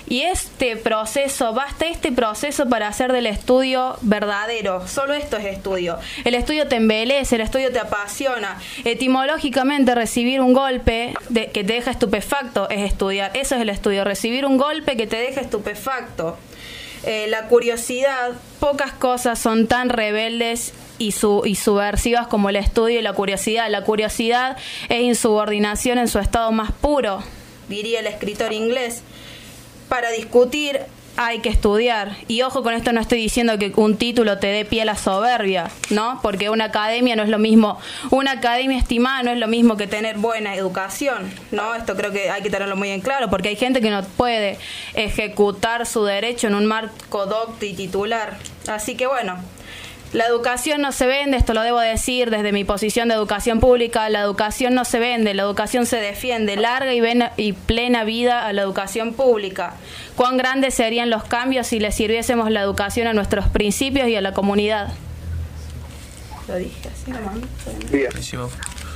y 0.08 0.22
este 0.22 0.76
proceso, 0.76 1.52
basta 1.52 1.86
este 1.86 2.12
proceso 2.12 2.68
para 2.68 2.88
hacer 2.88 3.12
del 3.12 3.26
estudio 3.26 3.96
verdadero. 4.00 4.86
Solo 4.88 5.12
esto 5.12 5.36
es 5.36 5.44
estudio. 5.44 5.98
El 6.24 6.34
estudio 6.34 6.66
te 6.66 6.76
embelece, 6.76 7.34
el 7.34 7.42
estudio 7.42 7.70
te 7.70 7.78
apasiona. 7.78 8.58
Etimológicamente, 8.84 9.94
recibir 9.94 10.40
un 10.40 10.54
golpe 10.54 11.14
de, 11.28 11.48
que 11.48 11.62
te 11.62 11.74
deja 11.74 11.90
estupefacto 11.90 12.70
es 12.70 12.80
estudiar. 12.80 13.36
Eso 13.36 13.54
es 13.56 13.60
el 13.60 13.68
estudio. 13.68 14.04
Recibir 14.04 14.46
un 14.46 14.56
golpe 14.56 14.96
que 14.96 15.06
te 15.06 15.16
deja 15.16 15.42
estupefacto. 15.42 16.38
Eh, 17.04 17.26
la 17.28 17.46
curiosidad, 17.48 18.32
pocas 18.60 18.92
cosas 18.92 19.38
son 19.38 19.66
tan 19.66 19.88
rebeldes 19.90 20.72
y, 20.98 21.12
su, 21.12 21.42
y 21.44 21.54
subversivas 21.54 22.26
como 22.26 22.48
el 22.48 22.56
estudio 22.56 22.98
y 22.98 23.02
la 23.02 23.12
curiosidad. 23.12 23.70
La 23.70 23.84
curiosidad 23.84 24.56
es 24.88 25.02
insubordinación 25.02 25.98
en 25.98 26.08
su 26.08 26.18
estado 26.18 26.50
más 26.50 26.72
puro, 26.72 27.22
diría 27.68 28.00
el 28.00 28.06
escritor 28.06 28.52
inglés 28.52 29.02
para 29.88 30.10
discutir 30.10 30.80
hay 31.18 31.40
que 31.40 31.48
estudiar. 31.48 32.16
Y 32.28 32.42
ojo 32.42 32.62
con 32.62 32.72
esto, 32.74 32.92
no 32.92 33.00
estoy 33.00 33.18
diciendo 33.18 33.58
que 33.58 33.72
un 33.74 33.96
título 33.96 34.38
te 34.38 34.46
dé 34.46 34.64
pie 34.64 34.82
a 34.82 34.84
la 34.84 34.94
soberbia, 34.94 35.68
¿no? 35.90 36.20
Porque 36.22 36.48
una 36.48 36.66
academia 36.66 37.16
no 37.16 37.24
es 37.24 37.28
lo 37.28 37.40
mismo, 37.40 37.78
una 38.10 38.32
academia 38.32 38.78
estimada 38.78 39.24
no 39.24 39.32
es 39.32 39.38
lo 39.38 39.48
mismo 39.48 39.76
que 39.76 39.88
tener 39.88 40.16
buena 40.18 40.54
educación, 40.54 41.28
¿no? 41.50 41.74
Esto 41.74 41.96
creo 41.96 42.12
que 42.12 42.30
hay 42.30 42.42
que 42.42 42.50
tenerlo 42.50 42.76
muy 42.76 42.90
en 42.90 43.00
claro, 43.00 43.28
porque 43.30 43.48
hay 43.48 43.56
gente 43.56 43.80
que 43.80 43.90
no 43.90 44.04
puede 44.04 44.58
ejecutar 44.94 45.86
su 45.86 46.04
derecho 46.04 46.46
en 46.46 46.54
un 46.54 46.66
marco 46.66 47.26
docto 47.26 47.66
y 47.66 47.72
titular. 47.72 48.38
Así 48.68 48.94
que 48.94 49.08
bueno, 49.08 49.38
la 50.12 50.24
educación 50.24 50.80
no 50.80 50.90
se 50.92 51.06
vende, 51.06 51.36
esto 51.36 51.52
lo 51.52 51.60
debo 51.60 51.80
decir 51.80 52.30
desde 52.30 52.50
mi 52.52 52.64
posición 52.64 53.08
de 53.08 53.14
educación 53.14 53.60
pública, 53.60 54.08
la 54.08 54.22
educación 54.22 54.74
no 54.74 54.84
se 54.86 54.98
vende, 54.98 55.34
la 55.34 55.42
educación 55.42 55.84
se 55.84 55.96
defiende, 55.96 56.56
larga 56.56 56.94
y, 56.94 57.02
y 57.36 57.52
plena 57.52 58.04
vida 58.04 58.46
a 58.46 58.52
la 58.54 58.62
educación 58.62 59.12
pública. 59.12 59.74
¿Cuán 60.16 60.38
grandes 60.38 60.74
serían 60.74 61.10
los 61.10 61.24
cambios 61.24 61.66
si 61.66 61.78
le 61.78 61.92
sirviésemos 61.92 62.50
la 62.50 62.62
educación 62.62 63.06
a 63.06 63.12
nuestros 63.12 63.48
principios 63.48 64.08
y 64.08 64.16
a 64.16 64.22
la 64.22 64.32
comunidad? 64.32 64.94
Lo 66.48 66.56
dije 66.56 66.88
así 66.88 68.36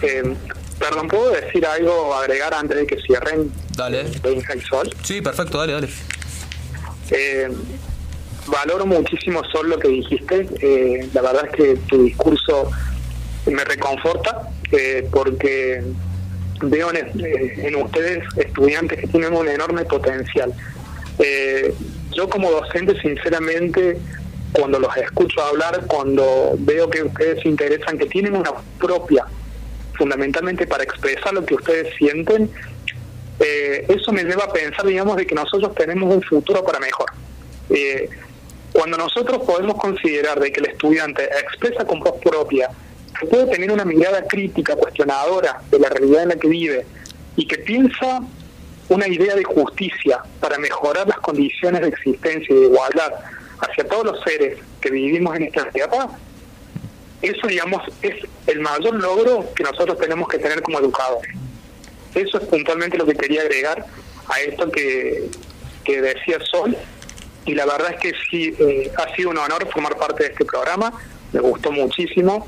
Bien. 0.01 0.33
Eh, 0.33 0.37
perdón, 0.79 1.09
¿puedo 1.09 1.31
decir 1.31 1.65
algo 1.67 2.15
agregar 2.15 2.55
antes 2.55 2.77
de 2.77 2.87
que 2.87 3.01
cierren? 3.03 3.53
Dale. 3.77 4.05
Benja 4.23 4.57
y 4.57 4.61
Sol. 4.63 4.91
Sí, 5.03 5.21
perfecto, 5.21 5.59
dale, 5.59 5.75
dale. 5.75 5.89
Eh, 7.11 7.49
valoro 8.47 8.87
muchísimo 8.87 9.43
Sol 9.45 9.71
lo 9.71 9.79
que 9.79 9.89
dijiste. 9.89 10.49
Eh, 10.61 11.09
la 11.13 11.23
verdad 11.23 11.47
es 11.47 11.53
que 11.53 11.77
tu 11.89 12.03
discurso 12.05 12.71
me 13.47 13.65
reconforta 13.65 14.49
eh, 14.71 15.07
porque 15.11 15.83
veo 16.63 16.93
eh, 16.93 17.55
en, 17.59 17.77
ustedes 17.77 18.25
estudiantes 18.37 19.01
que 19.01 19.07
tienen 19.09 19.35
un 19.35 19.49
enorme 19.49 19.85
potencial. 19.85 20.53
yo 22.11 22.29
como 22.29 22.51
docente, 22.51 23.01
sinceramente, 23.01 23.99
cuando 24.53 24.79
los 24.79 24.95
escucho 24.97 25.43
hablar, 25.43 25.87
cuando 25.87 26.55
veo 26.59 26.91
que 26.91 27.03
ustedes 27.03 27.43
se 27.43 27.49
interesan, 27.49 27.99
que 27.99 28.07
tienen 28.07 28.37
una 28.37 28.53
propia, 28.79 29.25
fundamentalmente 29.95 30.67
para 30.67 30.85
expresar 30.85 31.33
lo 31.33 31.45
que 31.45 31.55
ustedes 31.55 31.95
sienten, 31.97 32.51
eso 33.89 34.13
me 34.13 34.23
lleva 34.23 34.45
a 34.45 34.53
pensar, 34.53 34.87
digamos, 34.87 35.17
de 35.17 35.27
que 35.27 35.35
nosotros 35.35 35.75
tenemos 35.75 36.15
un 36.15 36.23
futuro 36.23 36.63
para 36.65 36.79
mejor. 36.79 37.11
Cuando 38.73 38.97
nosotros 38.97 39.43
podemos 39.47 39.77
considerar 39.77 40.41
de 40.41 40.51
que 40.51 40.61
el 40.61 40.67
estudiante 40.67 41.25
expresa 41.25 41.85
con 41.85 42.01
voz 42.01 42.19
propia, 42.23 42.71
que 43.19 43.27
puede 43.27 43.47
tener 43.47 43.71
una 43.71 43.85
mirada 43.85 44.25
crítica, 44.27 44.75
cuestionadora 44.77 45.63
de 45.71 45.79
la 45.79 45.89
realidad 45.91 46.23
en 46.23 46.29
la 46.31 46.37
que 46.37 46.49
vive 46.49 46.87
y 47.37 47.47
que 47.47 47.59
piensa 47.59 48.21
una 48.89 49.07
idea 49.09 49.35
de 49.35 49.45
justicia 49.45 50.23
para 50.41 50.59
mejorar 50.59 51.07
las 51.07 51.19
condiciones 51.19 51.83
de 51.83 51.89
existencia 51.89 52.55
y 52.55 52.61
de 52.61 52.67
igualdad 52.67 53.13
hacia 53.61 53.85
todos 53.85 54.05
los 54.05 54.23
seres 54.23 54.59
que 54.81 54.91
vivimos 54.91 55.37
en 55.37 55.45
esta 55.45 55.71
tierra, 55.71 56.09
eso, 57.21 57.47
digamos, 57.47 57.83
es 58.03 58.17
el 58.49 58.61
mayor 58.61 58.95
logro 58.95 59.47
que 59.55 59.63
nosotros 59.63 59.97
tenemos 59.99 60.29
que 60.29 60.39
tener 60.39 60.61
como 60.63 60.81
educadores. 60.81 61.33
Eso 62.15 62.39
es 62.39 62.49
puntualmente 62.49 62.99
lo 62.99 63.07
que 63.07 63.15
quería 63.15 63.43
agregar 63.43 63.87
a 64.29 64.41
esto 64.41 64.71
que, 64.71 65.31
que 65.85 66.03
decía 66.03 66.39
Sol 66.41 66.77
y 67.45 67.55
la 67.55 67.67
verdad 67.67 67.93
es 67.95 68.01
que 68.01 68.13
sí, 68.31 68.55
eh, 68.59 68.91
ha 68.97 69.15
sido 69.15 69.31
un 69.31 69.39
honor 69.39 69.69
formar 69.71 69.97
parte 69.97 70.25
de 70.25 70.31
este 70.31 70.45
programa, 70.45 70.93
me 71.33 71.41
gustó 71.41 71.73
muchísimo. 71.73 72.47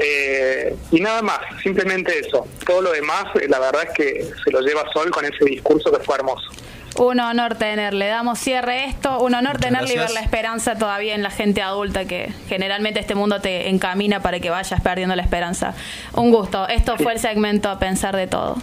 Eh, 0.00 0.76
y 0.92 1.00
nada 1.00 1.22
más, 1.22 1.40
simplemente 1.60 2.16
eso. 2.20 2.46
Todo 2.64 2.82
lo 2.82 2.92
demás, 2.92 3.24
eh, 3.34 3.48
la 3.48 3.58
verdad 3.58 3.82
es 3.82 3.90
que 3.94 4.30
se 4.44 4.50
lo 4.52 4.60
lleva 4.60 4.84
Sol 4.92 5.10
con 5.10 5.24
ese 5.24 5.44
discurso 5.44 5.90
que 5.90 6.04
fue 6.04 6.14
hermoso. 6.14 6.48
Un 6.96 7.20
honor 7.20 7.56
tenerle. 7.56 8.06
Damos 8.06 8.38
cierre 8.38 8.72
a 8.72 8.84
esto. 8.86 9.20
Un 9.20 9.34
honor 9.34 9.58
tenerle 9.58 9.94
y 9.94 9.98
ver 9.98 10.10
la 10.10 10.20
esperanza 10.20 10.76
todavía 10.76 11.14
en 11.14 11.22
la 11.22 11.30
gente 11.30 11.62
adulta 11.62 12.06
que 12.06 12.32
generalmente 12.48 13.00
este 13.00 13.14
mundo 13.14 13.40
te 13.40 13.68
encamina 13.68 14.20
para 14.20 14.40
que 14.40 14.50
vayas 14.50 14.80
perdiendo 14.80 15.14
la 15.14 15.22
esperanza. 15.22 15.74
Un 16.14 16.30
gusto. 16.30 16.66
Esto 16.68 16.96
fue 16.96 17.12
el 17.12 17.20
segmento 17.20 17.68
a 17.68 17.78
pensar 17.78 18.16
de 18.16 18.26
todo. 18.26 18.56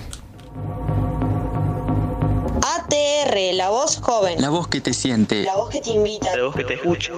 ATR, 2.95 3.53
la 3.53 3.69
voz 3.69 3.97
joven. 3.97 4.41
La 4.41 4.49
voz 4.49 4.67
que 4.67 4.79
te 4.79 4.93
siente. 4.93 5.43
La 5.43 5.55
voz 5.55 5.69
que 5.69 5.81
te 5.81 5.89
invita. 5.91 6.35
La 6.35 6.43
voz 6.45 6.55
que 6.55 6.63
te 6.63 6.75
escucha. 6.75 7.13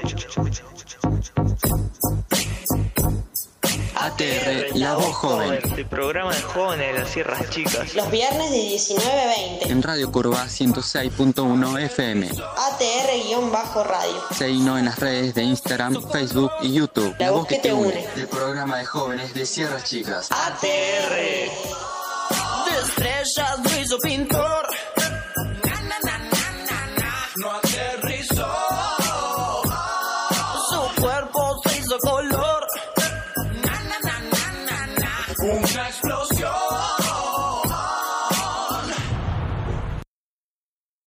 ATR, 3.96 4.76
la 4.76 4.96
voz 4.96 5.16
joven. 5.16 5.60
El 5.76 5.86
programa 5.86 6.34
de 6.34 6.42
jóvenes 6.42 6.94
de 6.94 7.00
las 7.00 7.10
Sierras 7.10 7.50
Chicas. 7.50 7.94
Los 7.94 8.10
viernes 8.10 8.52
de 8.52 8.58
19 8.58 9.22
a 9.22 9.28
20. 9.28 9.70
En 9.70 9.84
Radio 9.84 10.12
Curva 10.12 10.46
106.1 10.46 11.82
FM. 11.84 12.28
ATR-radio. 12.28 14.24
Seguinos 14.36 14.80
en 14.80 14.86
las 14.86 14.98
redes 15.00 15.36
de 15.36 15.44
Instagram, 15.44 16.02
Facebook 16.12 16.52
y 16.62 16.74
YouTube. 16.74 17.16
La 17.20 17.32
voz 17.32 17.48
que 17.48 17.60
te 17.60 17.72
une. 17.72 18.08
El 18.16 18.28
programa 18.28 18.78
de 18.78 18.86
jóvenes 18.86 19.34
de 19.34 19.46
Sierras 19.46 19.84
Chicas. 19.84 20.30
ATR. 20.32 21.16
De 22.66 22.80
estrellas 22.84 23.60
lo 23.64 23.82
hizo 23.82 24.00
pintor. 24.00 24.68